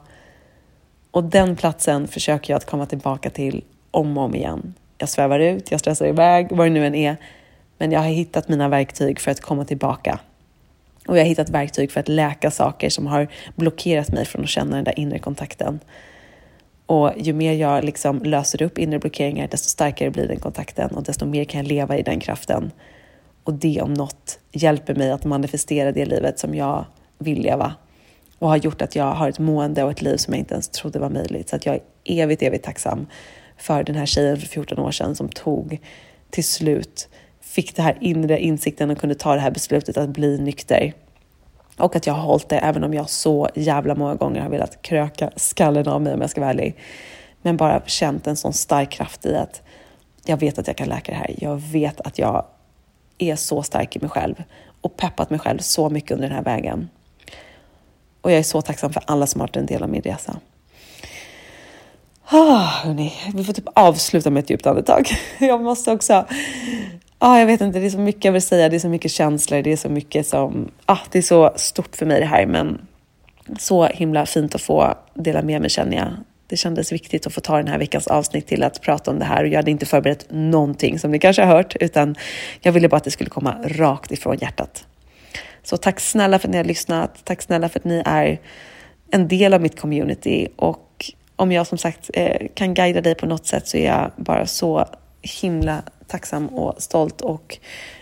[1.10, 4.74] Och den platsen försöker jag att komma tillbaka till om och om igen.
[4.98, 7.16] Jag svävar ut, jag stressar iväg, vad det nu än är.
[7.80, 10.18] Men jag har hittat mina verktyg för att komma tillbaka.
[11.06, 14.48] Och jag har hittat verktyg för att läka saker som har blockerat mig från att
[14.48, 15.80] känna den där inre kontakten.
[16.86, 21.02] Och ju mer jag liksom löser upp inre blockeringar, desto starkare blir den kontakten och
[21.02, 22.70] desto mer kan jag leva i den kraften.
[23.44, 26.84] Och det om något hjälper mig att manifestera det livet som jag
[27.18, 27.74] vill leva
[28.38, 30.68] och har gjort att jag har ett mående och ett liv som jag inte ens
[30.68, 31.48] trodde var möjligt.
[31.48, 33.06] Så att jag är evigt, evigt tacksam
[33.56, 35.80] för den här tjejen för 14 år sedan som tog
[36.30, 37.08] till slut
[37.50, 40.92] fick den här inre insikten och kunde ta det här beslutet att bli nykter.
[41.76, 44.82] Och att jag har hållit det även om jag så jävla många gånger har velat
[44.82, 46.76] kröka skallen av mig om jag ska vara ärlig.
[47.42, 49.62] Men bara känt en sån stark kraft i att
[50.24, 51.34] jag vet att jag kan läka det här.
[51.38, 52.44] Jag vet att jag
[53.18, 54.42] är så stark i mig själv
[54.80, 56.88] och peppat mig själv så mycket under den här vägen.
[58.20, 60.36] Och jag är så tacksam för alla som har varit en del av min resa.
[62.24, 65.08] Ah, hörni, vi får typ avsluta med ett djupt andetag.
[65.38, 66.26] Jag måste också...
[67.22, 69.10] Ah, jag vet inte, det är så mycket jag vill säga, det är så mycket
[69.10, 70.70] känslor, det är så mycket som...
[70.86, 72.86] Ah, det är så stort för mig det här, men
[73.58, 76.08] så himla fint att få dela med mig känner jag.
[76.46, 79.24] Det kändes viktigt att få ta den här veckans avsnitt till att prata om det
[79.24, 82.14] här och jag hade inte förberett någonting som ni kanske har hört, utan
[82.60, 84.86] jag ville bara att det skulle komma rakt ifrån hjärtat.
[85.62, 87.24] Så tack snälla för att ni har lyssnat.
[87.24, 88.40] Tack snälla för att ni är
[89.10, 93.26] en del av mitt community och om jag som sagt eh, kan guida dig på
[93.26, 94.86] något sätt så är jag bara så
[95.22, 97.58] himla tacksam och stolt och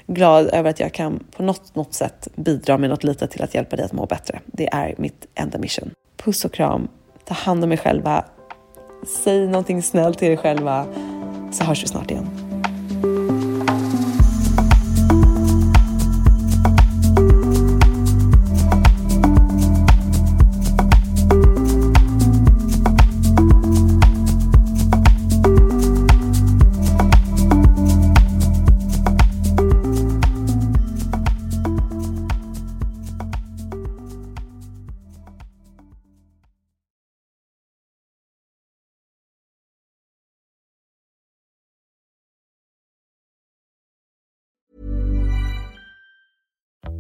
[0.07, 3.55] glad över att jag kan på något, något sätt bidra med något litet till att
[3.55, 4.41] hjälpa dig att må bättre.
[4.47, 5.91] Det är mitt enda mission.
[6.17, 6.89] Puss och kram.
[7.25, 8.25] Ta hand om er själva.
[9.25, 10.87] Säg någonting snällt till er själva
[11.53, 12.48] så hörs vi snart igen.